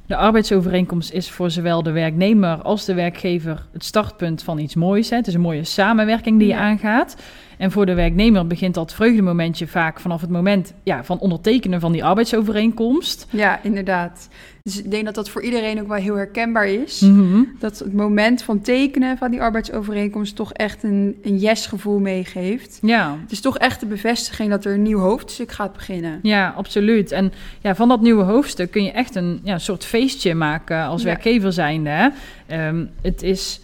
De 0.06 0.16
arbeidsovereenkomst 0.16 1.12
is 1.12 1.30
voor 1.30 1.50
zowel 1.50 1.82
de 1.82 1.90
werknemer 1.90 2.62
als 2.62 2.84
de 2.84 2.94
werkgever 2.94 3.66
het 3.72 3.84
startpunt 3.84 4.42
van 4.42 4.58
iets 4.58 4.74
moois. 4.74 5.10
Hè. 5.10 5.16
Het 5.16 5.26
is 5.26 5.34
een 5.34 5.40
mooie 5.40 5.64
samenwerking 5.64 6.38
die 6.38 6.48
je 6.48 6.54
Ja. 6.54 6.60
aangaat. 6.60 7.16
En 7.56 7.70
voor 7.70 7.86
de 7.86 7.94
werknemer 7.94 8.46
begint 8.46 8.74
dat 8.74 8.94
vreugdemomentje 8.94 9.66
vaak 9.66 10.00
vanaf 10.00 10.20
het 10.20 10.30
moment 10.30 10.72
ja, 10.82 11.04
van 11.04 11.18
ondertekenen 11.18 11.80
van 11.80 11.92
die 11.92 12.04
arbeidsovereenkomst. 12.04 13.26
Ja, 13.30 13.62
inderdaad. 13.62 14.28
Dus 14.62 14.78
ik 14.78 14.90
denk 14.90 15.04
dat 15.04 15.14
dat 15.14 15.28
voor 15.28 15.42
iedereen 15.42 15.80
ook 15.80 15.88
wel 15.88 15.96
heel 15.96 16.16
herkenbaar 16.16 16.68
is. 16.68 17.00
Mhm. 17.00 17.42
Dat 17.58 17.78
het 17.78 17.92
moment 17.92 18.42
van 18.42 18.60
tekenen 18.60 19.18
van 19.18 19.30
die 19.30 19.42
arbeidsovereenkomst 19.42 20.36
toch 20.36 20.52
echt 20.52 20.82
een, 20.82 21.16
een 21.22 21.38
yes-gevoel 21.38 21.98
meegeeft. 21.98 22.78
Ja. 22.82 23.18
Het 23.22 23.32
is 23.32 23.40
toch 23.40 23.58
echt 23.58 23.80
de 23.80 23.86
bevestiging 23.86 24.50
dat 24.50 24.64
er 24.64 24.74
een 24.74 24.82
nieuw 24.82 24.98
hoofdstuk 24.98 25.52
gaat 25.52 25.72
beginnen. 25.72 26.18
Ja, 26.22 26.54
absoluut. 26.56 27.12
En 27.12 27.32
ja, 27.60 27.74
van 27.74 27.88
dat 27.88 28.00
nieuwe 28.00 28.22
hoofdstuk 28.22 28.70
kun 28.70 28.84
je 28.84 28.90
echt 28.92 29.14
een 29.14 29.40
ja, 29.42 29.58
soort 29.58 29.84
feestje 29.84 30.34
maken 30.34 30.84
als 30.84 31.02
werkgever 31.02 31.52
zijnde. 31.52 31.90
Hè? 31.90 32.08
Ehm, 32.46 32.84
het 33.02 33.22
is 33.22 33.60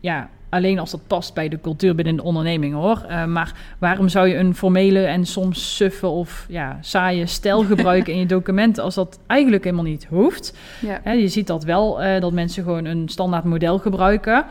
ja, 0.00 0.30
alleen 0.54 0.78
als 0.78 0.90
dat 0.90 1.06
past 1.06 1.34
bij 1.34 1.48
de 1.48 1.60
cultuur 1.60 1.94
binnen 1.94 2.16
de 2.16 2.22
onderneming 2.22 2.74
hoor. 2.74 3.04
Eh, 3.08 3.24
maar 3.24 3.52
waarom 3.78 4.08
zou 4.08 4.28
je 4.28 4.36
een 4.36 4.54
formele 4.54 5.04
en 5.04 5.26
soms 5.26 5.76
suffe 5.76 6.06
of 6.06 6.46
ja, 6.48 6.78
saaie 6.80 7.26
stijl 7.26 7.64
gebruiken 7.64 8.12
in 8.12 8.18
je 8.18 8.26
documenten 8.38 8.82
als 8.82 8.94
dat 8.94 9.18
eigenlijk 9.26 9.64
helemaal 9.64 9.84
niet 9.84 10.06
hoeft? 10.10 10.56
Ja. 10.80 11.12
Je 11.12 11.28
ziet 11.28 11.46
dat 11.46 11.64
wel, 11.64 12.02
eh, 12.02 12.20
dat 12.20 12.32
mensen 12.32 12.64
gewoon 12.64 12.84
een 12.84 13.08
standaard 13.08 13.44
model 13.44 13.78
gebruiken. 13.78 14.44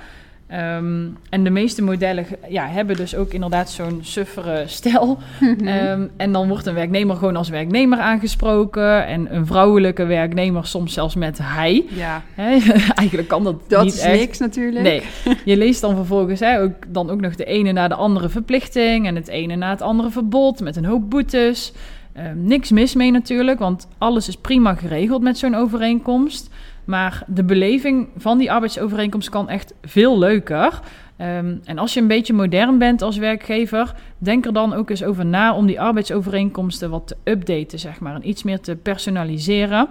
Ehm, 0.53 1.07
en 1.29 1.43
de 1.43 1.50
meeste 1.50 1.83
modellen 1.83 2.25
ja, 2.48 2.67
hebben 2.67 2.95
dus 2.95 3.15
ook 3.15 3.33
inderdaad 3.33 3.72
zo'n 3.72 4.00
suffere 4.01 4.63
stijl. 4.67 5.17
Ehm, 5.65 6.07
en 6.17 6.31
dan 6.31 6.48
wordt 6.48 6.65
een 6.65 6.74
werknemer 6.74 7.15
gewoon 7.15 7.36
als 7.36 7.50
werknemer 7.50 8.00
aangesproken. 8.00 9.05
En 9.05 9.36
een 9.36 9.45
vrouwelijke 9.45 10.05
werknemer 10.05 10.65
soms 10.65 10.93
zelfs 10.93 11.15
met 11.15 11.39
hij. 11.41 11.86
ja, 11.89 12.22
eigenlijk 12.95 13.27
kan 13.27 13.43
dat, 13.43 13.55
dat 13.67 13.83
niet 13.83 13.93
is 13.93 14.00
echt. 14.00 14.19
niks 14.19 14.38
natuurlijk. 14.38 14.86
Nee, 14.86 15.03
je 15.45 15.57
leest 15.57 15.81
dan 15.81 15.95
vervolgens 15.95 16.43
ook, 16.43 16.74
dan 16.88 17.10
ook 17.10 17.22
nog 17.22 17.36
de 17.36 17.45
ene 17.45 17.72
na 17.72 17.88
de 17.88 17.95
andere 17.95 18.29
verplichting 18.29 19.07
en 19.07 19.15
het 19.15 19.27
ene 19.27 19.55
na 19.55 19.69
het 19.69 19.81
andere 19.81 20.10
verbod 20.10 20.62
met 20.62 20.75
een 20.75 20.86
hoop 20.86 21.10
boetes. 21.10 21.74
Ehm, 22.13 22.43
niks 22.43 22.72
mis 22.72 22.93
mee 22.93 23.12
natuurlijk, 23.12 23.60
want 23.60 23.88
alles 23.98 24.27
is 24.27 24.36
prima 24.38 24.75
geregeld 24.75 25.22
met 25.22 25.38
zo'n 25.38 25.55
overeenkomst. 25.55 26.50
Maar 26.86 27.24
de 27.28 27.44
beleving 27.44 28.08
van 28.18 28.38
die 28.38 28.52
arbeidsovereenkomst 28.52 29.30
kan 29.30 29.50
echt 29.50 29.74
veel 29.82 30.20
leuker. 30.20 30.80
Ehm, 31.18 31.56
en 31.63 31.78
als 31.78 31.94
je 31.94 32.02
een 32.02 32.08
beetje 32.08 32.34
modern 32.34 32.78
bent 32.78 33.02
als 33.02 33.18
werkgever, 33.18 33.94
denk 34.18 34.46
er 34.46 34.54
dan 34.54 34.74
ook 34.74 34.90
eens 34.90 35.04
over 35.04 35.25
na 35.25 35.56
om 35.56 35.66
die 35.66 35.82
arbeidsovereenkomsten 35.82 36.90
wat 36.90 37.08
te 37.08 37.16
updaten, 37.24 37.80
zeg 37.80 38.00
maar, 38.00 38.16
en 38.16 38.30
iets 38.30 38.44
meer 38.44 38.60
te 38.60 38.75
personaliseren. 38.75 39.88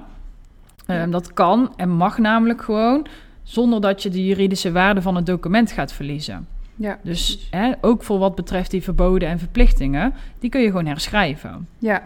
Ehm, 0.86 0.98
Ja. 0.98 1.06
Dat 1.06 1.32
kan 1.32 1.72
en 1.76 1.88
mag 1.90 2.18
namelijk 2.18 2.62
gewoon 2.62 3.06
zonder 3.42 3.80
dat 3.80 4.02
je 4.02 4.08
de 4.08 4.24
juridische 4.26 4.72
waarde 4.72 5.02
van 5.02 5.16
het 5.16 5.26
document 5.26 5.72
gaat 5.72 5.92
verliezen. 5.92 6.46
Ja, 6.76 6.98
Dus 7.02 7.48
hè, 7.50 7.72
ook 7.80 8.02
voor 8.02 8.18
wat 8.18 8.34
betreft 8.34 8.70
die 8.70 8.82
verboden 8.82 9.28
en 9.28 9.38
verplichtingen, 9.38 10.14
die 10.38 10.50
kun 10.50 10.60
je 10.60 10.66
gewoon 10.66 10.86
herschrijven. 10.86 11.68
Ja. 11.78 12.02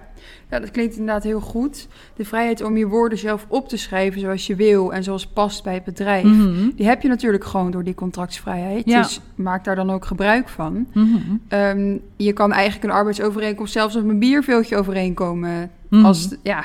ja, 0.50 0.60
dat 0.60 0.70
klinkt 0.70 0.96
inderdaad 0.96 1.22
heel 1.22 1.40
goed. 1.40 1.88
De 2.16 2.24
vrijheid 2.24 2.62
om 2.62 2.76
je 2.76 2.86
woorden 2.86 3.18
zelf 3.18 3.46
op 3.48 3.68
te 3.68 3.76
schrijven 3.76 4.20
zoals 4.20 4.46
je 4.46 4.54
wil 4.54 4.92
en 4.92 5.02
zoals 5.04 5.26
past 5.26 5.62
bij 5.64 5.74
het 5.74 5.84
bedrijf. 5.84 6.24
Mhm. 6.24 6.70
Die 6.74 6.86
heb 6.86 7.02
je 7.02 7.08
natuurlijk 7.08 7.44
gewoon 7.44 7.70
door 7.70 7.84
die 7.84 7.94
contractsvrijheid. 7.94 8.84
Ja. 8.86 9.02
Dus 9.02 9.20
maak 9.34 9.64
daar 9.64 9.76
dan 9.76 9.90
ook 9.90 10.04
gebruik 10.04 10.48
van. 10.48 10.86
Mhm. 10.92 11.16
Ehm, 11.48 11.96
je 12.16 12.32
kan 12.32 12.52
eigenlijk 12.52 12.84
een 12.84 12.98
arbeidsovereenkomst 12.98 13.72
zelfs 13.72 13.96
op 13.96 14.08
een 14.08 14.18
bierveeltje 14.18 14.76
overeenkomen. 14.76 15.70
Mhm. 15.88 16.04
Als, 16.04 16.34
ja, 16.42 16.64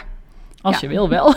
Als 0.62 0.80
ja. 0.80 0.88
je 0.90 0.94
wil 0.94 1.10
wel. 1.10 1.34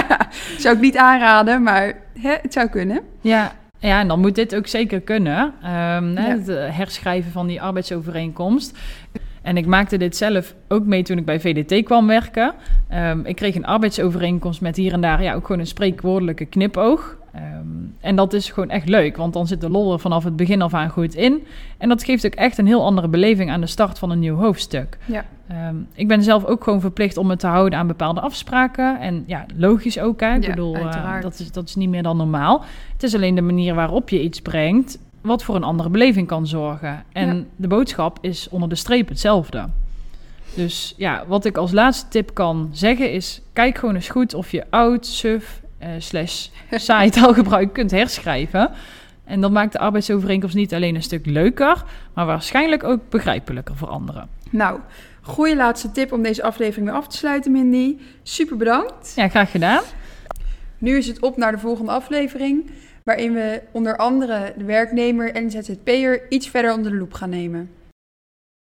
zou 0.58 0.74
ik 0.74 0.80
niet 0.80 0.96
aanraden, 0.96 1.62
maar 1.62 1.94
hè, 2.18 2.34
het 2.42 2.52
zou 2.52 2.68
kunnen. 2.68 3.00
ja. 3.20 3.60
Ja, 3.82 4.00
en 4.00 4.08
dan 4.08 4.20
moet 4.20 4.34
dit 4.34 4.54
ook 4.54 4.66
zeker 4.66 5.00
kunnen. 5.00 5.54
Ehm, 5.62 6.12
Ja. 6.12 6.20
Het 6.20 6.48
eh, 6.48 6.76
herschrijven 6.76 7.32
van 7.32 7.46
die 7.46 7.62
arbeidsovereenkomst. 7.62 8.78
En 9.42 9.56
ik 9.56 9.66
maakte 9.66 9.96
dit 9.96 10.16
zelf 10.16 10.54
ook 10.68 10.84
mee 10.84 11.02
toen 11.02 11.18
ik 11.18 11.24
bij 11.24 11.40
VDT 11.40 11.84
kwam 11.84 12.06
werken. 12.06 12.54
Ehm, 12.88 13.20
ik 13.24 13.36
kreeg 13.36 13.54
een 13.54 13.66
arbeidsovereenkomst 13.66 14.60
met 14.60 14.76
hier 14.76 14.92
en 14.92 15.00
daar 15.00 15.22
ja, 15.22 15.34
ook 15.34 15.46
gewoon 15.46 15.60
een 15.60 15.66
spreekwoordelijke 15.66 16.44
knipoog. 16.44 17.16
Ehm, 17.32 17.66
en 18.00 18.16
dat 18.16 18.32
is 18.32 18.50
gewoon 18.50 18.70
echt 18.70 18.88
leuk, 18.88 19.16
want 19.16 19.32
dan 19.32 19.46
zit 19.46 19.60
de 19.60 19.70
lol 19.70 19.92
er 19.92 19.98
vanaf 19.98 20.24
het 20.24 20.36
begin 20.36 20.62
af 20.62 20.74
aan 20.74 20.88
goed 20.88 21.14
in. 21.14 21.46
En 21.78 21.88
dat 21.88 22.04
geeft 22.04 22.26
ook 22.26 22.34
echt 22.34 22.58
een 22.58 22.66
heel 22.66 22.84
andere 22.84 23.08
beleving 23.08 23.50
aan 23.50 23.60
de 23.60 23.66
start 23.66 23.98
van 23.98 24.10
een 24.10 24.18
nieuw 24.18 24.36
hoofdstuk. 24.36 24.98
Ja. 25.04 25.24
Ehm, 25.48 25.74
ik 25.94 26.08
ben 26.08 26.22
zelf 26.22 26.44
ook 26.44 26.64
gewoon 26.64 26.80
verplicht 26.80 27.16
om 27.16 27.26
me 27.26 27.36
te 27.36 27.46
houden 27.46 27.78
aan 27.78 27.86
bepaalde 27.86 28.20
afspraken. 28.20 29.00
En 29.00 29.24
ja, 29.26 29.46
logisch 29.56 29.98
ook. 29.98 30.20
Hè? 30.20 30.34
Ik 30.34 30.42
Ja, 30.42 30.48
bedoel, 30.50 30.74
eh, 30.76 31.20
dat, 31.20 31.38
is, 31.38 31.52
dat 31.52 31.68
is 31.68 31.74
niet 31.74 31.88
meer 31.88 32.02
dan 32.02 32.16
normaal. 32.16 32.64
Het 32.92 33.02
is 33.02 33.14
alleen 33.14 33.34
de 33.34 33.40
manier 33.42 33.74
waarop 33.74 34.08
je 34.08 34.22
iets 34.22 34.40
brengt, 34.40 34.98
wat 35.20 35.42
voor 35.44 35.54
een 35.54 35.64
andere 35.64 35.88
beleving 35.88 36.26
kan 36.26 36.46
zorgen. 36.46 37.04
En 37.12 37.36
Ja. 37.36 37.42
de 37.56 37.68
boodschap 37.68 38.18
is 38.20 38.48
onder 38.48 38.68
de 38.68 38.74
streep 38.74 39.08
hetzelfde. 39.08 39.64
Dus 40.54 40.94
ja, 40.96 41.24
wat 41.26 41.44
ik 41.44 41.56
als 41.56 41.72
laatste 41.72 42.08
tip 42.08 42.34
kan 42.34 42.68
zeggen 42.72 43.12
is: 43.12 43.40
kijk 43.52 43.78
gewoon 43.78 43.94
eens 43.94 44.08
goed 44.08 44.34
of 44.34 44.50
je 44.50 44.64
oud, 44.70 45.06
suf, 45.06 45.61
eh, 45.82 45.90
slash 45.98 46.48
saai 46.70 47.10
taalgebruik 47.10 47.72
kunt 47.72 47.90
herschrijven. 47.90 48.70
En 49.24 49.40
dat 49.40 49.50
maakt 49.50 49.72
de 49.72 49.78
arbeidsovereenkomst 49.78 50.54
niet 50.54 50.74
alleen 50.74 50.94
een 50.94 51.02
stuk 51.02 51.26
leuker, 51.26 51.84
maar 52.14 52.26
waarschijnlijk 52.26 52.84
ook 52.84 53.00
begrijpelijker 53.08 53.76
voor 53.76 53.88
anderen. 53.88 54.28
Nou, 54.50 54.80
goede 55.20 55.56
laatste 55.56 55.90
tip 55.90 56.12
om 56.12 56.22
deze 56.22 56.42
aflevering 56.42 56.86
weer 56.86 56.96
af 56.96 57.08
te 57.08 57.16
sluiten, 57.16 57.52
Mindy. 57.52 57.96
Super 58.22 58.56
bedankt. 58.56 59.12
Ja, 59.16 59.28
graag 59.28 59.50
gedaan. 59.50 59.82
Nu 60.78 60.96
is 60.96 61.06
het 61.06 61.20
op 61.20 61.36
naar 61.36 61.52
de 61.52 61.58
volgende 61.58 61.90
aflevering, 61.90 62.70
waarin 63.04 63.32
we 63.32 63.62
onder 63.72 63.96
andere 63.96 64.52
de 64.56 64.64
werknemer 64.64 65.34
en 65.34 65.50
ZZP'er 65.50 66.30
iets 66.30 66.48
verder 66.48 66.74
onder 66.74 66.90
de 66.90 66.98
loep 66.98 67.12
gaan 67.12 67.30
nemen. 67.30 67.70